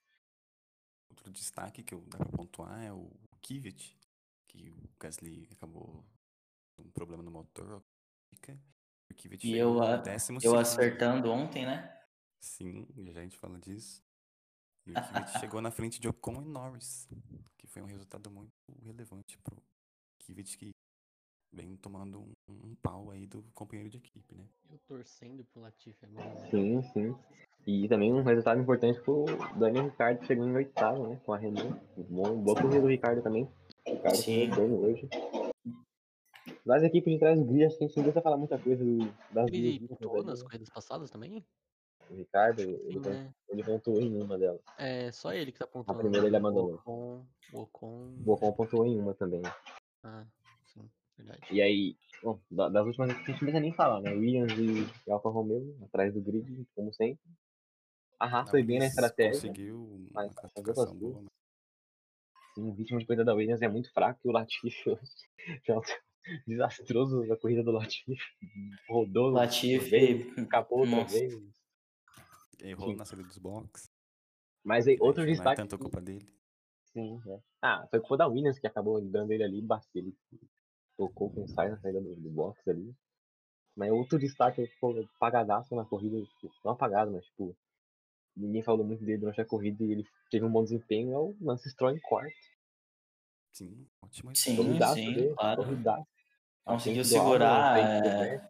[1.10, 3.10] Outro destaque que eu dá pra pontuar é o
[3.42, 3.96] Kvyat,
[4.48, 6.04] que o Gasly acabou
[6.76, 7.82] com um problema no motor.
[8.32, 10.60] O Kvyat E eu, a- décimo eu segundo.
[10.60, 11.92] acertando ontem, né?
[12.40, 14.02] Sim, já a gente fala disso.
[14.86, 17.08] E o Kvyat chegou na frente de Ocon e Norris,
[17.58, 19.62] que foi um resultado muito relevante pro
[20.20, 20.70] Kvyat que
[21.52, 24.44] vem tomando um, um pau aí do companheiro de equipe, né?
[24.70, 26.28] Eu torcendo pro Latifi agora.
[26.28, 26.48] né?
[26.50, 27.16] sim, sim.
[27.66, 31.20] E também um resultado importante foi o Daniel Ricciardo que chegou em oitavo, né?
[31.24, 31.80] Com a Renault.
[32.08, 33.48] Bom, boa corrida do Ricardo também.
[33.86, 34.52] O Ricardo Sim.
[34.54, 35.08] foi bem hoje.
[36.64, 38.84] Das equipes de trás do grid, acho que a gente não precisa falar muita coisa
[38.84, 38.98] do,
[39.32, 40.44] das Ele pontuou nas né?
[40.44, 41.44] corridas passadas também?
[42.08, 43.34] O Ricardo, Sim, ele, né?
[43.48, 44.60] ele pontuou em uma delas.
[44.78, 46.00] É só ele que tá pontuando.
[46.00, 46.74] primeira ele O abandonou.
[46.74, 48.14] Ocon, o Ocon.
[48.24, 49.42] O Ocon pontuou em uma também.
[50.04, 50.24] Ah,
[51.16, 51.46] verdade.
[51.50, 54.12] E aí, bom, da- das últimas a gente não precisa nem falar, né?
[54.12, 57.24] Williams e, Alfa Romeo, atrás do grid, como sempre.
[58.18, 59.32] A Haas foi bem na estratégia.
[59.50, 61.32] Conseguiu uma mas classificação boa, duas- mas
[62.54, 64.84] Sim, o ritmo de corrida da Williams é muito fraco e o Latifi
[66.46, 68.16] desastroso a corrida do Latifi.
[68.88, 71.18] Rodou, Latifi veio, escapou outra nossa.
[71.18, 71.34] vez.
[72.62, 72.96] errou Sim.
[72.96, 73.90] na saída dos boxes.
[74.64, 75.56] Mas aí, outro não é destaque.
[75.56, 76.26] tanto culpa dele.
[76.92, 77.38] Sim, é.
[77.60, 80.12] Ah, foi culpa da Williams que acabou dando ele ali, bateu.
[80.96, 82.94] Tocou com o Sainz na saída do, do box ali.
[83.76, 87.54] Mas outro destaque foi apagadaço na corrida, tipo, não apagado, mas tipo,
[88.34, 91.36] ninguém falou muito dele durante a corrida e ele teve um bom desempenho, é o
[91.40, 92.34] Lance Stroll em quarto.
[93.52, 94.56] Sim, ótimo Sim.
[94.56, 95.62] Corridaço sim, dele, claro.
[95.62, 96.06] corridaço.
[96.64, 98.48] Conseguiu segurar, é.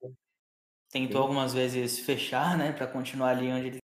[0.90, 1.22] Tentou Sim.
[1.22, 2.72] algumas vezes fechar, né?
[2.72, 3.78] Pra continuar ali onde ele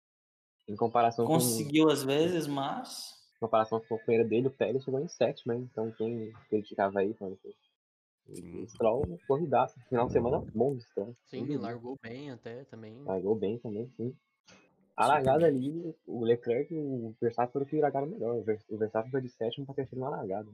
[0.68, 3.14] Em comparação com, em conseguiu às vezes, mas.
[3.40, 5.60] comparação com o companheiro dele, o Pérez chegou em sétimo, né?
[5.60, 7.54] Então quem criticava aí, falando que
[8.34, 8.62] Sim.
[8.62, 9.78] o Stroll, corridaço.
[9.88, 11.16] Final de semana bom do Stroll.
[11.26, 11.62] Sim, dúvida.
[11.62, 13.02] largou bem até também.
[13.02, 14.14] Largou bem também, sim.
[14.96, 18.34] A largada ali, o Leclerc e o Verstappen foram que largaram melhor.
[18.36, 20.50] O Ver- O Verstappen foi de sétimo pra terceiro na largada.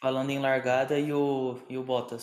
[0.00, 2.22] Falando em largada e o, e o Bottas.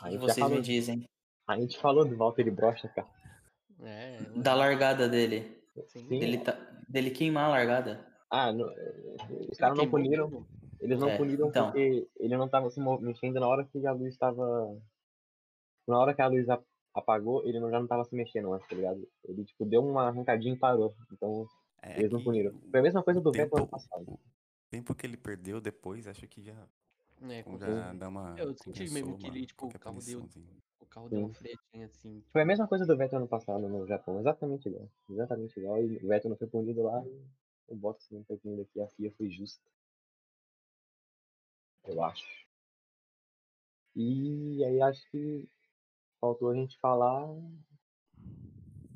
[0.00, 1.08] O A que gente, já vocês falou, me dizem?
[1.48, 3.08] a gente falou do Valtteri Brocha, cara.
[3.80, 5.60] É, Da largada dele.
[5.88, 6.06] Sim.
[6.06, 6.18] Sim.
[6.20, 6.52] Dele, tá,
[6.88, 8.06] dele queimar a largada.
[8.30, 8.70] Ah, no-
[9.50, 10.46] os caras não puniram.
[10.82, 11.66] Eles não É, puniram então.
[11.66, 14.76] porque ele não tava se mexendo na hora que a luz estava.
[15.86, 16.46] Na hora que a luz
[16.94, 19.08] apagou, ele já não tava se mexendo antes, tá ligado?
[19.24, 20.94] Ele, tipo, deu uma arrancadinha e parou.
[21.12, 21.46] Então,
[21.82, 22.52] É eles não puniram.
[22.70, 24.04] Foi a mesma coisa do Vettel ano tempo- passado.
[24.10, 24.18] O
[24.70, 26.66] tempo que ele perdeu depois, acho que já,
[27.22, 28.34] É, com já dá uma.
[28.38, 30.28] Eu senti mesmo que ele, tipo, o carro deu-
[30.80, 32.24] o carro deu uma freadinha assim.
[32.32, 34.88] Foi a mesma coisa do Vettel ano passado no Japão, exatamente igual.
[35.08, 35.82] Exatamente igual.
[35.82, 37.22] E o Vettel não foi punido lá, e
[37.68, 39.62] o Bottas não foi punido aqui, a FIA foi justa.
[41.86, 42.26] Eu acho.
[43.94, 45.48] E aí acho que
[46.20, 47.26] faltou a gente falar.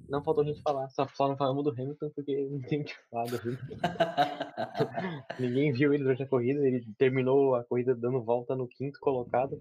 [0.09, 2.85] Não faltou a gente falar, só, só não falamos do Hamilton porque não tem o
[2.85, 3.75] que falar do Hamilton.
[5.41, 9.61] Ninguém viu ele durante a corrida, ele terminou a corrida dando volta no quinto colocado.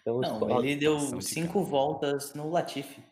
[0.00, 3.04] Então, Não, só- ele deu cinco voltas no Latifi.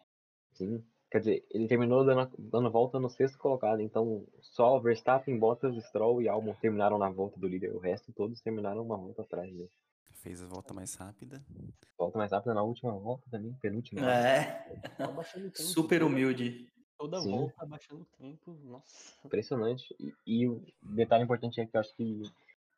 [0.55, 0.83] Sim.
[1.11, 6.21] Quer dizer, ele terminou dando, dando volta no sexto colocado, então só Verstappen, Bottas, Stroll
[6.21, 7.75] e Albon terminaram na volta do líder.
[7.75, 9.71] O resto todos terminaram uma volta atrás dele.
[10.13, 11.43] Fez a volta mais rápida.
[11.97, 14.03] Volta mais rápida na última volta também, penúltima.
[14.03, 15.53] É, o tempo.
[15.57, 16.69] super humilde.
[16.99, 17.31] Toda Sim.
[17.31, 18.59] volta baixando o tempo.
[18.65, 19.15] Nossa.
[19.25, 19.95] Impressionante.
[19.99, 22.23] E, e o detalhe importante é que eu acho que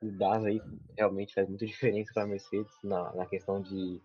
[0.02, 0.60] o DAS aí
[0.96, 4.00] realmente faz muita diferença para a Mercedes na, na questão de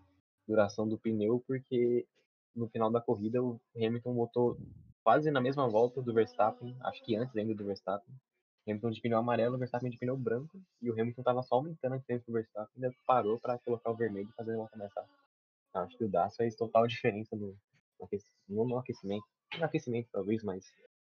[0.48, 2.06] duração do pneu, porque
[2.56, 4.58] no final da corrida o Hamilton botou
[5.04, 8.14] quase na mesma volta do Verstappen, acho que antes ainda do Verstappen.
[8.68, 11.94] Hamilton de pneu amarelo, o Verstappen de pneu branco, e o Hamilton tava só aumentando
[11.94, 14.92] a diferença do Verstappen, ainda parou para colocar o vermelho e fazer a volta mais
[14.94, 15.14] rápida.
[15.70, 17.56] Então, acho que o DAS fez total diferença no,
[18.48, 19.24] no no- aquecimento.
[19.58, 20.64] No aquecimento talvez, mas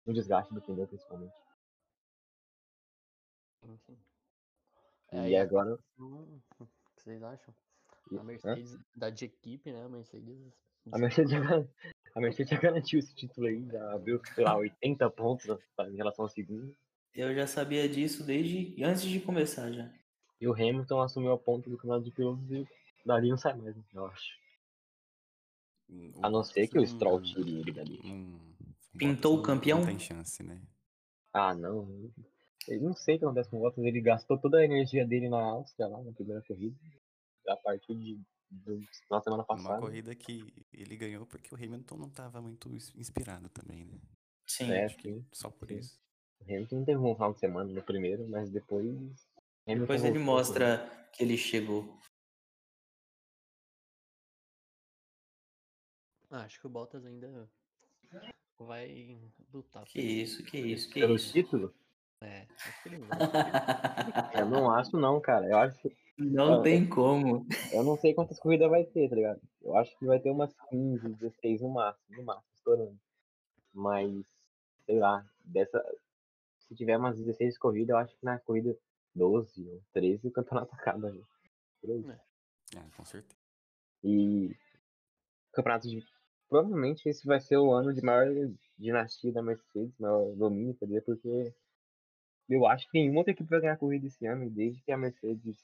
[0.07, 1.35] no desgaste do pneu principalmente.
[3.63, 3.99] Enfim.
[5.13, 5.79] E agora.
[5.99, 7.55] hum, O que vocês acham?
[8.17, 8.25] A hã?
[8.25, 9.85] Mercedes, da de equipe, né?
[9.85, 10.53] A Mercedes.
[10.93, 11.33] A Mercedes,
[12.15, 15.97] a Mercedes já garantiu esse título aí, já abriu, sei lá, 80 pontos na- em
[15.97, 16.75] relação ao segundo.
[17.15, 19.91] Eu já sabia disso desde antes de começar já.
[20.41, 22.67] E o Hamilton assumiu a ponta do campeonato de pilotos e
[23.05, 24.39] dali não sai mais, né, eu acho.
[25.91, 28.01] O A não ser que o Stroll tire ele dali.
[28.97, 29.79] Pintou o campeão?
[29.81, 30.61] Não tem chance, né?
[31.33, 32.11] Ah, não.
[32.69, 35.29] Eu não sei o que acontece com o Bottas, ele gastou toda a energia dele
[35.29, 36.77] na Áustria, lá na primeira corrida.
[37.49, 38.21] A partir de,
[39.11, 39.81] na semana passada.
[39.81, 44.01] corrida que ele ganhou porque o Hamilton não tava muito ins- inspirado também, né?
[44.47, 44.71] Sim.
[44.73, 45.27] É, sim.
[45.33, 45.79] só por sim.
[45.79, 46.01] isso.
[46.41, 48.87] O Hamilton não teve um final de semana no primeiro, mas depois.
[49.67, 51.99] Hamilton Depois ele mostra que ele chegou.
[56.31, 57.51] Ah, acho que o Bottas ainda
[58.59, 59.19] vai
[59.53, 59.85] lutar.
[59.85, 61.33] Que isso, que isso, que Pelo isso.
[61.33, 61.75] título?
[62.21, 63.19] É, acho que ele vai.
[63.21, 65.47] acho que Eu não acho não, cara.
[65.47, 65.91] Eu acho.
[66.19, 67.47] Não Ah, tem como.
[67.73, 69.41] Eu não sei quantas corridas vai ter, tá ligado?
[69.63, 72.99] Eu acho que vai ter umas 15, 16 no máximo, no máximo, estourando.
[73.73, 74.27] Mas,
[74.85, 75.81] sei lá, dessa.
[76.61, 78.77] Se tiver umas 16 corridas, eu acho que na corrida
[79.15, 81.13] 12 ou 13 o campeonato acaba.
[81.81, 82.05] Por aí.
[82.77, 83.39] Ah, com certeza.
[84.03, 84.57] E
[85.53, 86.05] campeonato de.
[86.49, 88.27] Provavelmente esse vai ser o ano de maior
[88.79, 91.55] dinastia da Mercedes, maior domínio, quer dizer, porque
[92.49, 94.97] eu acho que nenhuma outra equipe vai ganhar corrida esse ano, e desde que a
[94.97, 95.59] Mercedes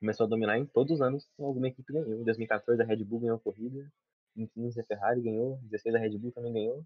[0.00, 2.14] começou a dominar em todos os anos, alguma equipe ganhou.
[2.14, 3.88] Em 2014 a Red Bull ganhou a corrida,
[4.36, 6.84] em 15 a Ferrari ganhou, em 16 a Red Bull também ganhou.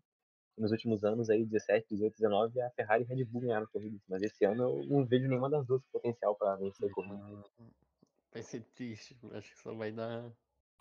[0.56, 3.66] E nos últimos anos aí, 17, 18, 19, a Ferrari e a Red Bull ganharam
[3.66, 4.00] corridas.
[4.08, 7.44] Mas esse ano eu não vejo nenhuma das duas potencial para vencer a corrida.
[8.32, 9.16] vai ser triste.
[9.32, 10.30] Acho que só vai dar.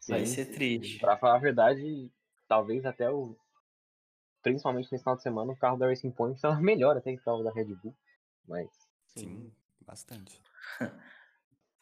[0.07, 0.33] Vai Sim.
[0.33, 0.99] ser triste.
[0.99, 2.11] Pra falar a verdade,
[2.47, 3.35] talvez até o.
[4.41, 7.23] Principalmente nesse final de semana, o carro da Racing Point estava melhor até que o
[7.23, 7.95] carro da Red Bull.
[8.47, 8.69] Mas
[9.07, 10.41] Sim, bastante.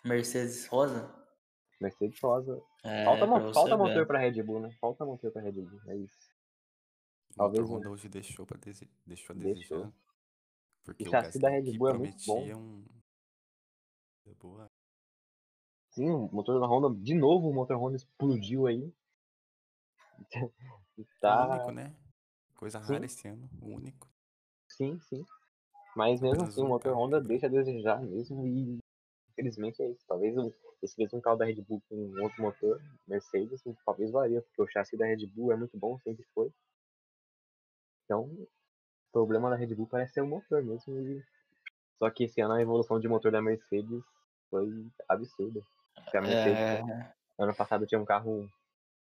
[0.03, 1.13] Mercedes rosa?
[1.79, 2.61] Mercedes rosa.
[2.83, 3.83] É, falta pra mo- falta ver.
[3.83, 4.71] motor pra Red Bull, né?
[4.79, 5.81] Falta motor pra Red Bull.
[5.87, 6.17] É isso.
[7.31, 8.89] O Talvez motor um- Honda hoje deixou, pra dese...
[9.05, 9.77] deixou a Deixou.
[9.79, 9.93] desejar.
[10.83, 12.33] Porque O o chassi da Red Bull é muito bom.
[12.35, 12.85] prometia um...
[14.39, 14.71] Boa.
[15.91, 18.93] Sim, o motor da Honda, de novo o motor Honda explodiu aí.
[20.97, 21.47] O tá.
[21.49, 21.95] único, né?
[22.55, 22.93] Coisa Sim.
[22.93, 23.49] rara esse ano.
[23.61, 24.09] O único.
[24.67, 25.25] Sim, sim.
[25.95, 28.79] Mas mesmo assim, o um motor Honda deixa a desejar mesmo e
[29.31, 30.03] infelizmente é isso.
[30.07, 34.61] Talvez o- esse mesmo carro da Red Bull com outro motor, Mercedes, talvez varia, porque
[34.61, 36.51] o chassi da Red Bull é muito bom, sempre foi.
[38.05, 38.47] Então, o
[39.11, 40.97] problema da Red Bull parece ser o motor mesmo.
[40.99, 41.23] e-
[41.99, 44.03] Só que esse ano a evolução de motor da Mercedes
[44.49, 45.61] foi absurda.
[45.95, 48.47] Porque a Mercedes É, Ano passado tinha um carro,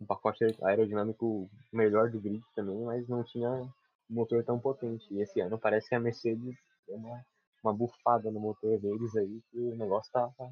[0.00, 3.68] um pacote aerodinâmico melhor do grid também, mas não tinha um
[4.08, 5.04] motor tão potente.
[5.12, 6.56] E esse ano parece que a Mercedes
[6.86, 7.24] deu uma,
[7.62, 10.50] uma bufada no motor deles aí, que o negócio tá, tá,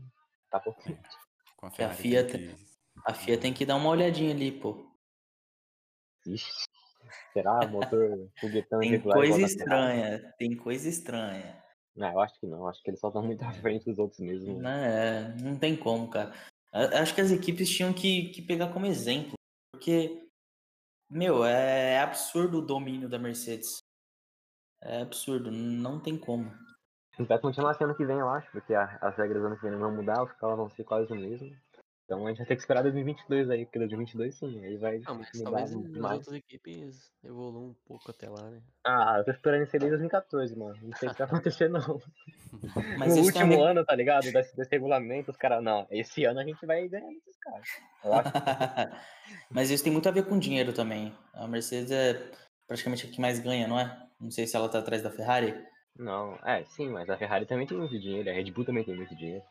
[0.51, 1.09] tá potente.
[1.57, 2.65] Com a Que a Fiat- tem que...
[3.07, 4.87] a FIA tem que dar uma olhadinha ali, pô.
[6.27, 6.65] Ixi,
[7.33, 11.65] será motor foguetão Tem coisa estranha, tem coisa estranha.
[11.97, 12.67] Não, eu acho que não.
[12.69, 14.65] Acho que eles só estão muito à frente dos outros mesmo.
[14.69, 16.33] É, não tem como, cara.
[16.73, 19.33] Acho que as equipes tinham que, que pegar como exemplo.
[19.73, 20.29] Porque,
[21.11, 23.79] meu, é absurdo o domínio da Mercedes.
[24.83, 26.51] É absurdo, não tem como.
[27.19, 29.73] Vai continuar sendo ano que vem, eu acho, porque as regras do ano que vem
[29.73, 31.51] não vão mudar, os carros vão ser quase o mesmo.
[32.05, 35.13] Então a gente vai ter que esperar 2022 aí, porque 2022 sim, aí vai Ah,
[35.13, 38.63] mas talvez as outras equipes evoluam um pouco até lá, né?
[38.87, 40.79] Ah, eu tô esperando isso aí desde 2014, mano.
[40.81, 42.01] Não sei o que vai acontecer, não.
[42.97, 44.33] Mas no isso último também- ano, tá ligado?
[44.33, 47.69] Desse, desse regulamento, os caras, não, esse ano a gente vai ganhar desses caras.
[48.05, 48.33] Eu acho
[49.51, 51.15] Mas isso tem muito a ver com dinheiro também.
[51.35, 52.31] A Mercedes é
[52.67, 54.08] praticamente a que mais ganha, não é?
[54.21, 55.55] Não sei se ela tá atrás da Ferrari.
[55.97, 58.97] Não, é, sim, mas a Ferrari também tem muito dinheiro, a Red Bull também tem
[58.97, 59.45] muito dinheiro.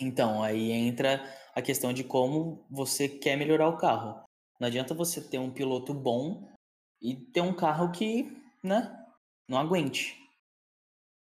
[0.00, 1.22] Então, aí entra
[1.54, 4.24] a questão de como você quer melhorar o carro.
[4.58, 6.48] Não adianta você ter um piloto bom
[7.00, 8.24] e ter um carro que,
[8.62, 8.96] né,
[9.48, 10.16] não aguente.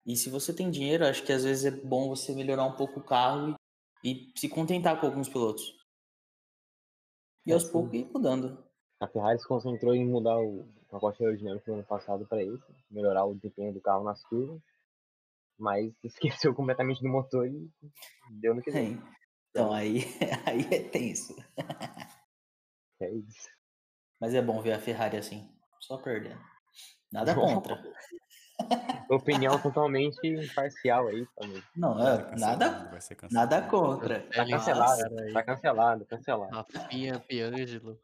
[0.05, 2.99] E se você tem dinheiro, acho que às vezes é bom você melhorar um pouco
[2.99, 3.55] o carro
[4.03, 5.75] e, e se contentar com alguns pilotos.
[7.45, 8.63] E É, aos poucos ir mudando.
[8.99, 13.25] A Ferrari se concentrou em mudar o pacote aerodinâmico no ano passado para esse, melhorar
[13.25, 14.61] o desempenho do carro nas curvas,
[15.57, 17.69] mas esqueceu completamente do motor e
[18.29, 18.81] deu no que deu.
[18.81, 19.03] Hein?
[19.49, 20.03] Então aí,
[20.45, 21.35] aí é tenso.
[22.97, 23.49] É isso.
[24.21, 26.39] Mas é bom ver a Ferrari assim, só perdendo.
[27.11, 27.77] Nada contra.
[29.09, 31.61] Opinião totalmente imparcial aí também.
[31.75, 32.89] Não, é, nada,
[33.29, 34.21] nada contra.
[34.33, 36.55] Tá cancelado, tá cancelado, cancelado.
[36.55, 37.99] Rafinha Piangelo.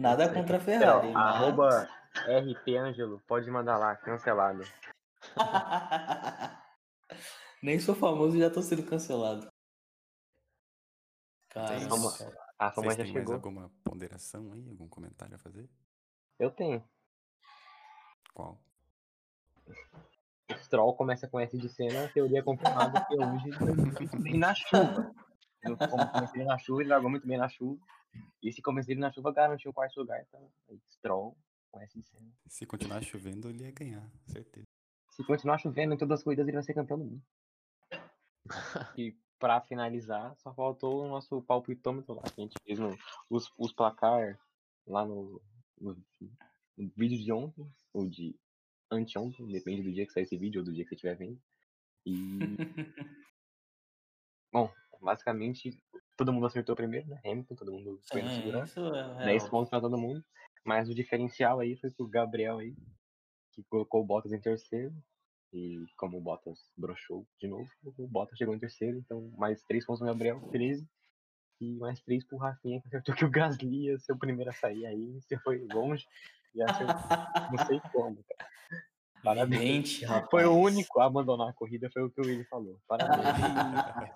[0.00, 1.12] Nada contra a Então, Ferrari.
[1.12, 1.88] mas- arroba
[2.26, 4.62] RP Ângelo, pode mandar lá, cancelado.
[7.62, 9.48] Nem sou famoso e já tô sendo cancelado.
[11.50, 11.76] Cara,
[12.58, 13.34] A fama já chegou.
[13.34, 14.68] alguma ponderação aí?
[14.68, 15.68] Algum comentário a fazer?
[16.38, 16.84] Eu tenho.
[18.34, 18.60] Qual?
[20.50, 24.16] O Stroll começa com S de cena, a teoria é confirmada que hoje foi muito
[24.22, 25.12] bem na chuva.
[25.62, 27.80] Começo dele na chuva, ele largou muito bem na chuva.
[28.42, 30.22] E esse começo dele na chuva garantiu o quarto lugar.
[30.22, 30.50] Então,
[30.86, 31.36] Stroll
[31.70, 32.32] com de cena.
[32.46, 34.66] Se continuar chovendo, ele ia ganhar, certeza.
[35.10, 37.22] Se continuar chovendo em todas as corridas, ele vai ser campeão do mundo.
[38.96, 42.96] E pra finalizar, só faltou o nosso palpitômetro lá, que a gente fez no,
[43.30, 44.38] os, os placar
[44.86, 45.40] lá no,
[45.80, 45.96] no,
[46.76, 48.34] no vídeo de ontem, ou de
[48.90, 51.40] anteontem, depende do dia que sair esse vídeo ou do dia que você estiver vendo.
[52.06, 52.14] E.
[54.50, 55.76] Bom, basicamente,
[56.16, 57.20] todo mundo acertou primeiro, né?
[57.24, 58.80] Hamilton, todo mundo foi na segurança.
[58.80, 59.50] isso é 10 real.
[59.50, 60.24] pontos pra todo mundo.
[60.64, 62.74] Mas o diferencial aí foi pro Gabriel aí,
[63.52, 64.94] que colocou o Bottas em terceiro.
[65.52, 69.86] E como o Bottas broxou de novo, o Bottas chegou em terceiro, então mais 3
[69.86, 70.86] pontos pro Gabriel, 13.
[71.60, 74.52] E mais 3 pro Rafinha, que acertou que o Gasly ia ser o primeiro a
[74.52, 75.20] sair aí.
[75.20, 76.06] Você foi longe
[76.54, 76.94] e acertou.
[77.50, 78.50] Não sei como, cara.
[79.22, 80.02] Parabéns.
[80.02, 80.30] Rapaz.
[80.30, 82.78] Foi o único a abandonar a corrida, foi o que o Willi falou.
[82.86, 83.24] Parabéns.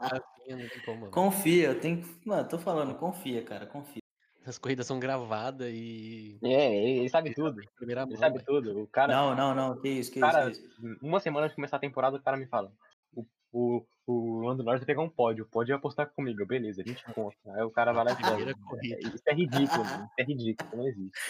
[0.01, 1.11] Rafinha não tem mano.
[1.11, 2.05] Confia, eu tenho.
[2.25, 4.03] Mano, tô falando, confia, cara, confia.
[4.45, 6.37] As corridas são gravadas e.
[6.43, 7.63] é, ele, sabe tudo.
[7.77, 8.47] Primeira Ele mão, sabe velho.
[8.47, 8.83] tudo.
[8.83, 10.99] O cara, Não, não, não, que isso, que Cara, isso, que isso.
[11.01, 12.73] uma semana de começar a temporada, o cara me fala.
[13.15, 15.47] O, o, o Lando Norris vai pegar um pódio.
[15.47, 17.39] Pode apostar comigo, beleza, 20 pontos.
[17.55, 18.55] Aí o cara vai lá e pega.
[18.67, 18.99] Corrida.
[19.01, 20.05] Isso é ridículo, mano.
[20.05, 21.21] Isso é ridículo, não existe.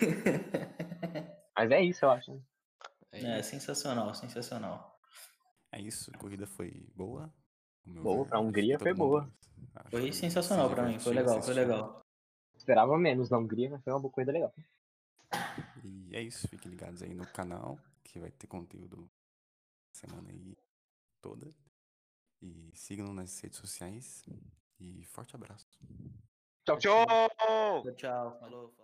[1.56, 2.38] Mas é isso, eu acho.
[3.12, 3.50] É, isso.
[3.50, 4.98] sensacional, sensacional.
[5.70, 7.32] É isso, a corrida foi boa.
[7.84, 8.30] Boa, ver.
[8.30, 9.30] pra Hungria foi boa.
[9.90, 12.02] Foi se sensacional pra mim, foi legal, foi legal.
[12.54, 14.54] Esperava menos na Hungria, mas foi uma boa corrida legal.
[15.84, 19.10] E é isso, fiquem ligados aí no canal, que vai ter conteúdo
[19.92, 20.56] semana aí
[21.20, 21.52] toda.
[22.40, 24.24] E sigam nas redes sociais.
[24.78, 25.66] E forte abraço.
[26.64, 27.06] Tchau, tchau!
[27.94, 28.40] Tchau, falou.
[28.40, 28.74] falou.